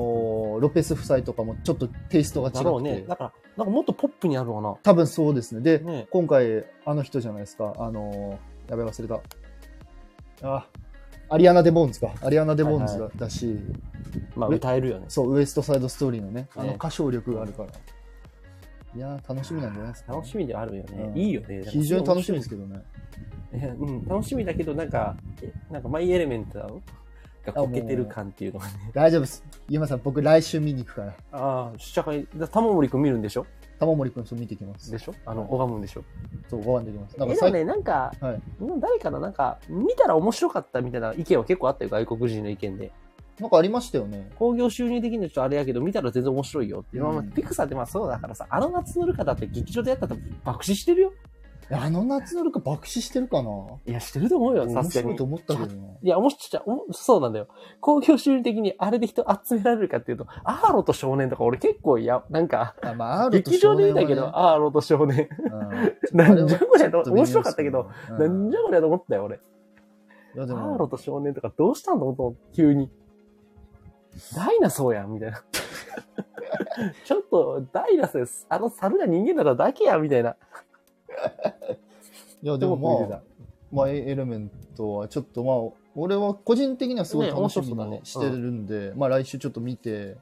[0.56, 3.04] ーロペス夫妻とかもちょっとテイストが違うね。
[3.08, 5.60] だから、なんかもっとポップになるのか多分そうですね。
[5.60, 5.92] で、な。
[5.92, 6.08] ね。
[6.10, 7.74] 今回、あの人じゃないですか。
[7.78, 9.20] あのーやべ、忘れた。
[10.42, 10.66] あ、
[11.28, 12.14] アリアナ・デボーズか。
[12.22, 13.58] アリアナ・デボーズだ,、はいだし、
[14.36, 15.06] まあえ歌えるよね。
[15.08, 17.68] そう、ウエストサイドストーリーのね、あのね歌唱力があるから。
[18.96, 21.02] いやー、楽しみなんじゃないですか、楽しみではあるよね。
[21.02, 21.62] うんいいよね。
[21.66, 22.82] 非常に楽しみですけどね。
[23.52, 26.80] うん、楽しみだけど、なんか、えなんかマイエレメント
[27.46, 28.72] がこけてる感っていうのがね。
[28.92, 29.44] 大丈夫です。
[29.68, 31.14] ゆまさん、僕来週見に行くから。
[31.32, 33.46] ああ、試写会、だ玉森くん見るんでしょ？
[33.78, 34.90] 玉森くんと見てきます。
[34.90, 35.14] でしょ？
[35.26, 36.04] あの、はい拝むんでしょ？
[36.48, 37.18] そう、ご飯できます。
[37.18, 38.42] なんか最えでもね、なんか、はい。
[38.60, 42.92] うん誰かな、なんか、見たら面白かったみたいな意見は結構あったよ、外国人の意見で。
[43.40, 44.30] なんかありましたよね。
[44.36, 47.04] 興行収入的にはちょっとあれやけど、見たら全然面白いよっていう。
[47.04, 51.12] うんピクサーってまあそうだからさ、あの夏のルカだって劇場でやったら爆死してるよ。
[51.70, 53.50] えあの夏のルカ爆死してるかな？
[53.86, 55.24] いや、してると思うよ、さ面すがに白いと。
[55.24, 55.88] 思ったけどな。
[56.02, 57.48] いや、もしちゃ、おそうなんだよ。
[57.80, 65.28] 興行収入的にあれで人集められるかっていうと、アーロと少年とか俺結構いや、なんか、あまあ、劇場で見たけ少ど、アーロと少年。
[66.12, 69.36] なんじゃこりゃと、ちょっと微妙面白かったけど、うんなんじゃこりゃと思ったよ、俺。
[69.36, 72.90] いやでアーロも、と少年とかどうしたんだと急に。
[74.36, 75.42] ダイナソーやん、みたいな。
[77.04, 78.46] ちょっと、ダイナソーです。
[78.48, 80.36] あの猿が人間だっただけや、みたいな。
[82.42, 83.22] いやでもまあ
[83.72, 90.16] まあ、エレメントはちょっとまあ、俺は個人的にはすごいね楽しみ面白そうだねにしてるんで、まあ来週ちょっと見て、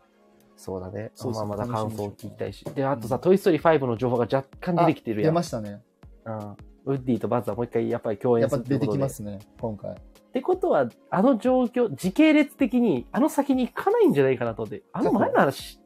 [0.57, 1.11] そうだね。
[1.15, 2.65] そうそうまあまだ感想を聞きたいし。
[2.65, 5.33] で、あとさ、うんトイストーリー5の情報が若干出てきてるやん。
[5.33, 5.83] 出ましたね。
[6.25, 6.57] うん。
[6.85, 8.99] ウッディとバズはもう一回やっぱり共演すやっぱ出るってことで。
[8.99, 9.91] てきますね、今回。
[9.93, 9.95] っ
[10.33, 14.83] てことは、あの状況、時系列的に、あの先に行かないんじゃないかなと思って。
[14.93, 15.81] あの前の話。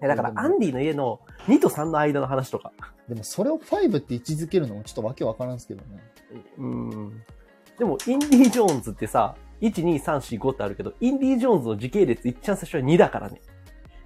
[0.00, 2.72] だから、アンディの家の2と3の間の話とか。
[3.08, 6.00] でもそれを5って位置づけるのもちょっとわけわからんすけどね。
[6.58, 7.22] うん。
[7.78, 13.40] でも、インディ・ジョーンズってさ、1、2、3、4、5ってあるけど、インディ・ジョーンズの時系列、いっちゃん最初は2だからね。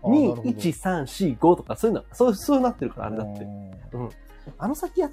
[0.03, 3.45] 2、あーなるほど1、3、4、5とか、そういうの、そう、そうなってるから、あれだって。
[3.95, 4.11] うん
[4.59, 5.11] あの先や、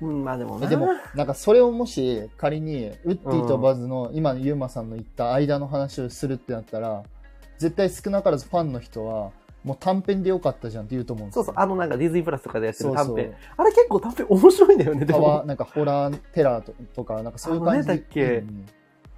[0.00, 0.66] うん、まあでもな。
[0.66, 7.04] えでも、なんかそれをもし仮に、ウッディとバズの、今のユーマさんの言った間の話をするってなったら、
[7.58, 9.30] 絶対少なからずファンの人は、
[9.64, 11.44] もう短編でよかったじゃんって言うと思うんですよ。
[11.44, 13.34] そうそう、あのなんかディズニープラスとかでやってそうそうる短編。
[13.56, 15.42] あれ結構短編面白いんだよね、でも。
[15.46, 17.92] なんかホラーテラーととか、なんかそういう感じで。
[17.92, 18.66] あのねだっけうん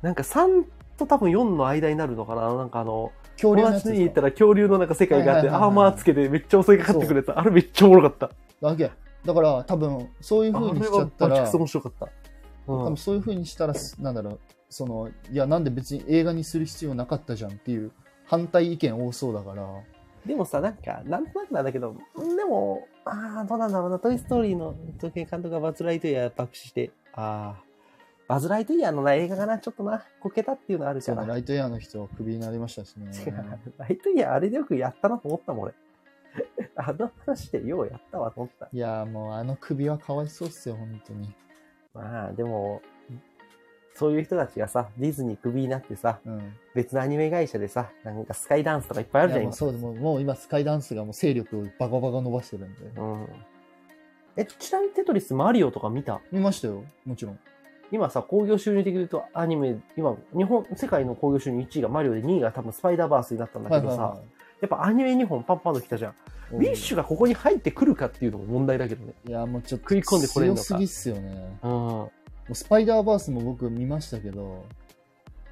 [0.03, 0.65] なんか3
[0.97, 7.37] と多分4の間になるのかななんかあの、恐竜のつですか行ったら恐竜のなんか世界があって、アーマーつけてめっちゃ襲いかかってくるやつ。
[7.37, 8.31] あれめっちゃおもろかっ
[8.61, 8.69] た。
[8.69, 8.91] だけ。
[9.25, 12.07] だから多分、そういう風にしちゃったらあれはバキクソ、面白かった。
[12.07, 12.11] うん
[12.67, 14.41] 多分そういう風にしたら、なんだろう、
[14.71, 17.93] その、いや、なんで別に映画にする必要なかったじゃんっていう
[18.27, 19.67] 反対意見多そうだから、
[20.27, 21.95] でもさ、なんか、なんとなくなんだけど、
[22.37, 27.63] でも、ああ、どうなんだろうな、トイ・ストーリーの時計監督がバズ・ライトイヤー爆死して、ああ、
[28.29, 31.17] バズ・ライトイヤーのな映画がな、ちょっとな、こけたっていうのあるから。
[31.17, 33.11] そうね、ライトエアの人はクビになりましたしね。
[33.79, 35.75] ライトイヤーあれでよくやったなと思ったもん、俺。
[36.77, 38.69] あの話でようやったわと思った。
[38.73, 41.35] いやーもうあの首はかわいそうっすよ、本当に。
[41.95, 42.83] まあ、でも、
[43.99, 46.55] そういう人たちがさ、ディズニークビになってさ、うん。
[46.75, 52.81] 別のアニメ会社でさ、なんかスカイダンスとかいっぱいあるじゃん、もうそうでもうもう今スカイダンスがもう勢力をバカバカ伸ばしてるんで。
[52.97, 53.27] うん。
[54.37, 56.21] え、ちなみにテトリスマリオとか見た？
[56.31, 57.39] 見ましたよ、もちろん。
[57.91, 64.19] 今さ、興行収入的に言うとアニメ、今、日本、世界の興行収入1位がマリオで2位が多分スパイダーバースになったんだけどさ、
[64.61, 66.15] やっぱアニメ2本パンパンと来たじゃん。
[66.53, 67.03] ウィッシュが。
[67.03, 69.15] がここに入ってくるかっていうのも問題だけどね。
[69.27, 71.59] いやもうちょっと食い込んでこれんのか強すぎっすよね。
[71.63, 72.09] うん。
[72.49, 74.65] もうスパイダーバースも僕見ましたけど、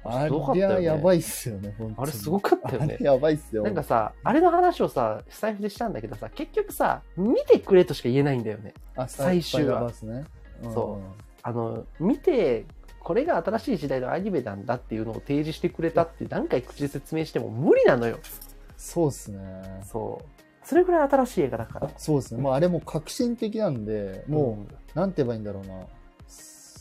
[0.03, 3.63] あすごかったよねれはやばいっすよね、本当にあれすごかったよねやばいっすよ。
[3.63, 8.73] なんかさ、あれの話をさ、財布でしたんだけどさ、結局さ、見てくれとしか言えないんだよね。
[8.95, 10.69] あ、最終話スパイダーバースね。
[10.69, 11.01] んそ
[11.43, 12.65] あの、見て、
[12.99, 18.17] これが新しい時代のアニメなんだっていうのを提示してくれたって何回口で説明しても無理なのよ。
[18.77, 19.39] そうっすね。
[19.83, 20.67] そう。
[20.67, 21.89] それぐらい新しい映画だから。
[21.97, 22.41] そうですね。
[22.41, 25.85] もうあれも革新的なんで、もうんう、なんて言えばいいんだろうな。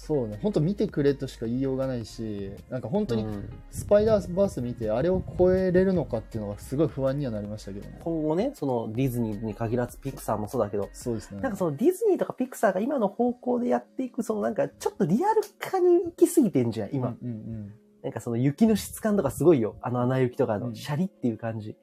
[0.06, 0.38] そうね。
[0.42, 8.00] 本当見てくれとしか言いようがないし、なんか本当にうんスパイダーバース見て、あれを超えれるのかっていうのがすごい不安にはなりましたけどね。
[8.04, 11.40] 今後ね、そのディズニーに限らずピクサーもそうだけど、そうですね。
[11.40, 17.16] なんかそのディズニーとかピクサーが今の方向でやっていく、そのなんかちょっとリアル化に行き過ぎてんじゃん、今。
[17.22, 19.76] うんうんなんかその雪の質感とかすごいよ。
[19.80, 21.74] あの穴雪とかのうんシャリっていう感じ。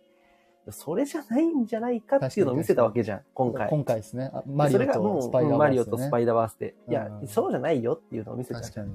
[0.70, 3.24] それじゃないんじゃないかっていうのを見せたわけじゃん、うん。
[3.34, 3.70] 今回。
[3.70, 4.30] 今回ですね。
[4.34, 5.58] あマリオとスパイダーバース、ね。
[5.58, 6.76] マリオとスパイダーバースで。
[6.88, 8.92] いやう、んそうじゃないよっていうのを見せた確かに。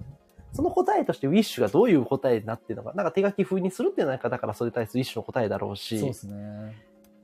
[0.52, 5.98] その答えとしてウィッシュがどういう答えになってるのか、なんか手書き風にするっていうのはなんかだからそれに対するウィッシュの答えだろうし。
[5.98, 6.74] そうですね。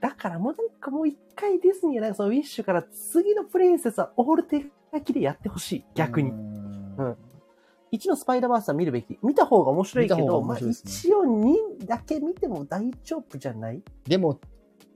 [0.01, 5.85] だからもうなんかもう一回ディズニーがなんかそのウィッシュから次のプリンセスはオール手書きでやってほしい。
[5.95, 6.33] 逆にう。
[6.35, 7.17] んうん
[7.93, 9.19] 1のスパイダーバースは見るべき。
[9.23, 11.23] 見た方が面白いけ見た方ど、ま面白いですね一応
[11.83, 13.83] 2だけ見ても大丈夫じゃない？
[14.05, 14.41] でも、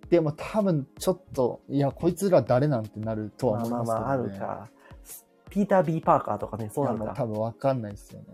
[0.09, 4.38] でも多分ちょっと、いや、こいつら誰なんてなるとはまあまあ思いますけど、ね。
[4.38, 4.70] まああるか。
[5.51, 7.05] ピーター・ビー・パーカーとかね、そうなるか。
[7.05, 8.26] いやもう多分わかんないですよね。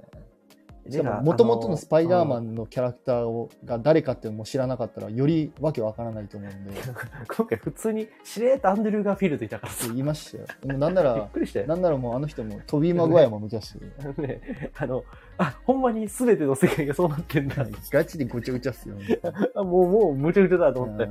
[0.90, 2.52] しかでも、もともとのスパイダーマン。
[2.52, 6.72] ンのキャラクターをが誰かっていうのも知らなかったら、よりわけわからないと思うんで、
[7.36, 9.86] 今回普通にしれーっとアンドリュー・ガーフィールドいたからさ。
[9.88, 10.44] 言いましたよ。
[10.66, 11.66] もうなんなびっら、くりしたよ。
[11.66, 13.74] なんならもうあの人もトビー・マグワイアも見たし、
[14.18, 14.40] ね、
[14.76, 15.04] あの、
[15.38, 17.64] あ、ほんまに全ての世界がそうなってんだ。
[17.90, 19.20] ガチでごちゃごちゃっすよ、 ね。
[19.54, 21.10] あもう、もう、むちゃくちゃだと思ったよ。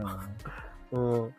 [0.91, 1.33] うんうん。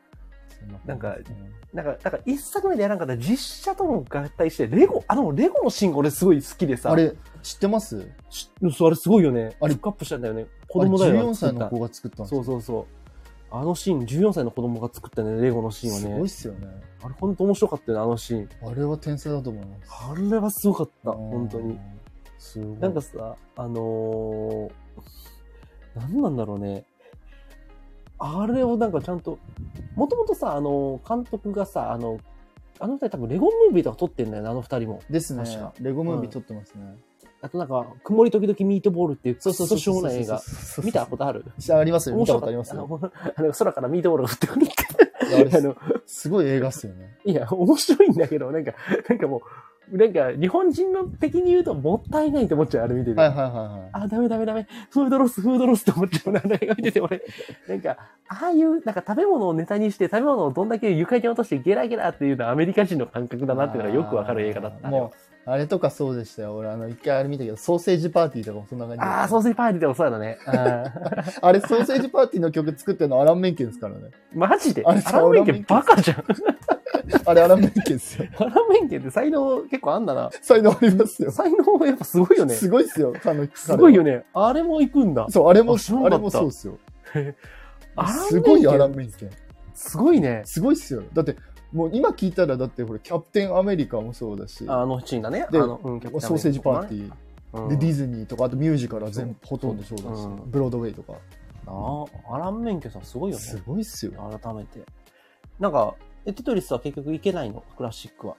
[0.86, 1.24] なんかうん
[1.72, 6.92] なんか、だから一作目でやらんかったら実写とも合体して、レゴ、あの、レゴのシーンが俺すごい好きでさ。
[6.92, 8.08] あれ、知ってます？
[8.80, 9.56] あれすごいよね。
[9.60, 10.46] あれピックアップしたんだよね。
[10.68, 12.26] 子供だよあれ14歳の子が作ったん。
[12.26, 12.86] そうそうそう。
[13.54, 16.18] あのシーン、14歳の子供が作ったね、レゴのシーンすはね。
[16.18, 16.68] ごいっすよね。
[17.02, 18.48] あれほんと面白かったよね、あのシーン。
[18.66, 19.90] あれは天才だと思います。
[20.10, 21.78] あれはすごかった、うん本当に。。
[22.38, 22.78] すごい。
[22.78, 24.70] なんかさ、あのー、
[25.96, 26.86] 何なんだろうね。
[28.18, 29.38] あれをなんかちゃんと、
[29.96, 32.20] もともとさ、あの、監督がさ、あの、
[32.78, 35.02] あの二人多分レゴムービーとか撮ってんだよね、あの二人も。
[35.10, 35.44] ですね。
[35.80, 36.96] レゴムービー撮ってますね。
[37.42, 40.38] あとなんか、曇り時々ミートボールっていう、そうそうそうしょうもない映画。
[40.38, 41.44] そう見たことある？
[41.70, 42.16] あありますよ。
[42.16, 42.86] 見たことありますあよ。
[42.88, 45.56] のあの空からミートボールが降ってくるって。
[45.56, 45.76] あの、
[46.06, 47.18] すごい映画っすよね。
[47.24, 48.74] いや、面白いんだけど、なんか、
[49.08, 49.42] なんかも
[49.90, 53.20] う、なんか、日本人の的に言うともったいないと思っちゃう、あれ見てて。
[53.20, 53.90] はいはいはいはい。
[53.92, 54.66] あ、ダメダメダメ。
[54.90, 57.22] フードロス、フードロスって思っちゃうな、あれが見てて、俺。
[57.68, 57.96] なんか、
[58.28, 64.88] ああいう、なんか食べ物をネタにして、食べ物をどんだけ床に落としてゲラゲラっていうのはアメリカ人の感覚だなっていうのがよくわかる映画だった。
[64.88, 66.54] もう、あれとかそうでしたよ。
[66.54, 70.38] 俺、あの、一回あれ見たけど、ソーセージパーティーとかもそんな感じでああ、ソーセージパーティーでもそうだね。
[70.46, 70.84] あ
[71.42, 74.00] あれ、ソーセージパーティーの曲作ってるのアラン・メンケンですからね。
[74.34, 74.84] ーマジで？
[74.84, 76.24] あれアランメンケンバカじゃん。
[77.24, 78.28] あれ、アラン・メンケンですよ。
[78.38, 80.30] アランメンケンって才能結構あんだな。
[80.40, 81.32] 才能ありますよ。
[81.32, 82.54] 才能やっぱすごいよね。
[82.54, 84.12] すごいっすよ、あの、すごいよね。
[84.12, 84.24] ね。
[84.34, 85.26] あれも行くんだ。
[85.28, 86.78] そう、あれも、あれもそうっすよ。
[88.28, 89.30] すごいアラン・メンケン。
[89.74, 90.42] すごいね。
[90.44, 91.02] すごいっすよ。
[91.12, 91.36] だって、
[91.72, 95.46] もう今聞いたら、だってこれ、キャプテンアメリカもそうだし、あのシーンだね。
[95.50, 101.14] であの、うん、キャプテンソーセージパーティー、ーで、ディズニーとか、あとミュージカルは全部ほとんどそうだし、うんブロードウェイとか。
[101.66, 103.42] ああ、アランメンさんすごいよね。
[103.42, 104.12] すごいっすよ。
[104.42, 104.80] 改めて。
[105.58, 105.94] なんか、
[106.24, 107.62] えテトリスは結局行けないの？
[107.76, 108.36] クラシックは。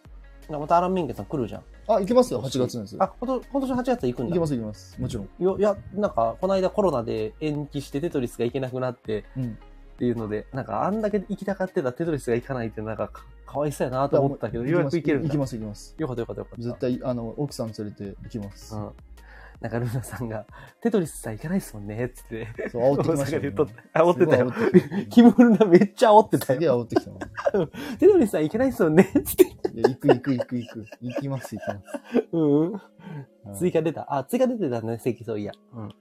[0.49, 1.61] なんかまたアランメンさん来るじゃん。
[1.88, 2.95] あ、行けますよ、8月です。
[2.99, 4.29] あ、今年今年8月行くんだ。
[4.29, 5.01] 行けます、行けます。
[5.01, 5.29] もちろん。
[5.39, 9.57] よいや、なんか、この間コロナで延期してテトリスが行けなくなってうん。
[9.93, 15.27] っていうので、なんかあんだけ行きたかってたテトリスが行かないってなんかかかわいそうやなと思ったけど、ようやく行けるんだ。
[15.27, 15.95] 行きます、行きます。
[15.97, 16.63] よかったよかったよかった。
[16.63, 18.75] 絶対、あの、奥さん連れて行きます。
[18.75, 18.91] うん。
[19.61, 20.45] なんかルナさんが、
[20.81, 22.47] テトリスさん行かないっすもんね、つって。
[22.69, 26.81] そう、煽ってきましたよ、大阪で言っとった煽ってたよキム・ルナめっちゃ煽ってたすげえよ。
[26.81, 27.11] 煽ってきた
[27.59, 27.67] な。
[27.97, 29.43] テトリスさん行けないっすもんね、つって。
[29.43, 29.47] い
[29.81, 30.85] や、行く行く行く行く。
[31.01, 32.27] 行きます、行きます。
[32.33, 32.71] うん。
[32.73, 32.81] はい
[33.55, 34.07] 追加出た。
[34.09, 35.51] あ、追加出てたね、席そういや。
[35.73, 35.95] うん。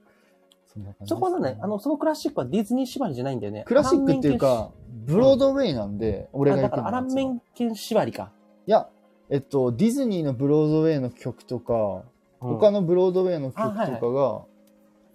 [0.73, 3.63] そんな感じですそこはね、あの、そのクラシックはディズニー縛りじゃないんだよね。
[3.65, 4.71] クラシックっていうか、
[5.05, 8.31] ブロードウェイなんで、俺が行くだからアランメンケン縛りか。
[8.65, 8.89] いや、
[9.29, 12.03] えっと、ディズニーのブロードウェイの曲とか、
[12.39, 14.45] 他の、のブロードウェイの曲あはいはいとかが、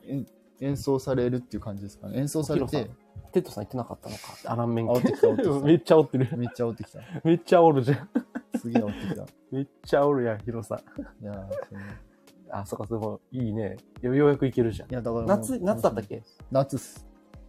[0.05, 0.25] え
[0.61, 2.19] 演奏されるっていう感じですかね。
[2.19, 2.91] 演奏されて、
[3.33, 4.23] テッドさん言ってなかったのか。
[4.47, 5.61] アランメンケ煽ってきた、煽ってン。
[5.61, 6.37] き めっちゃ煽ってるた。。
[6.37, 6.99] めっちゃ煽ってきた。
[7.25, 8.09] めっちゃ煽るじゃん。
[8.59, 9.23] すげえ煽ってきた。
[9.23, 11.25] い めっちゃ煽るやん、ヒロさん。
[11.25, 11.49] やー、
[12.51, 13.77] あ、そっか、でも、いいね。
[14.01, 14.95] よようやくいけるじゃんい。
[14.95, 16.23] や、だからもう夏、夏だったっけ？
[16.51, 17.07] 夏っす。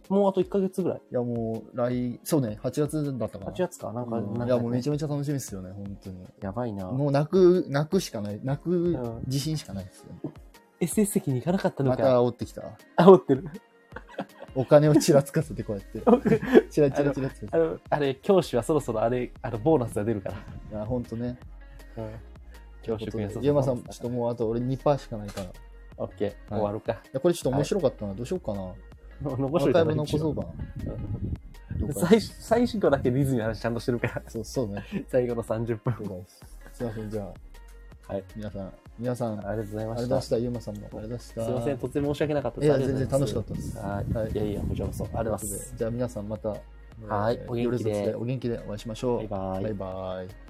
[0.08, 1.00] もうあと1ヶ月ぐらい？
[1.10, 3.52] いや、もう、来、そうね、8月だったかな。
[3.52, 3.92] 8月か？
[3.92, 6.26] なんか、うんなんかいや、もうめちゃめちゃ楽しみっすよね、本当に。
[6.40, 6.86] やばいな。
[6.86, 8.40] もう泣く、泣くしかない。
[8.42, 10.30] 泣くん自信しかないですよ、ね。
[10.80, 12.22] SS 席に行かなかったのまたか。
[12.22, 12.62] 煽ってきた？
[12.96, 13.44] 煽ってる。
[14.56, 16.40] お金をちらつかせてこうやって。
[16.70, 17.46] チラチラチラって。
[17.52, 20.34] あの、あれ、教師はそろそろあれ、あの、ボーナスが出るから。
[20.34, 21.38] いや、ほんとね。
[21.96, 22.10] うん。
[22.82, 25.46] 教職員はそろそろゆうまさん、ちょっともうあと俺2%しかないから。
[25.46, 25.50] い
[26.00, 27.02] オッケー、終わるか。
[27.12, 28.14] や、これちょっと面白かったな。
[28.14, 28.72] どうしようかな。
[29.22, 32.08] 残しといたらアーカイブ残そうかな。
[32.08, 34.84] 最最初だけディズニーの話ちゃんとしてるから、そう、そうね。
[35.08, 36.24] 最後の30分。
[36.26, 36.40] す。
[36.72, 37.22] すいません、じゃ
[38.08, 38.12] あ。
[38.12, 38.24] はい。
[38.34, 39.96] 皆さん、皆さん、あありがとうございました。
[39.96, 40.38] りがとうございました。
[40.38, 41.44] ゆうまさんもありがとうございました。
[41.44, 42.68] すいません、突然申し訳なかったです。
[42.68, 43.78] いや、全然楽しかったです。
[43.78, 44.12] はい。
[44.14, 45.04] はいいやいや、こちらこそ。
[45.04, 45.74] ありがとうございます。
[45.76, 49.16] じゃあ皆さんまた、はいえーお元気でお元気でお会いしましょう。
[49.16, 50.49] バイバイバイバイ。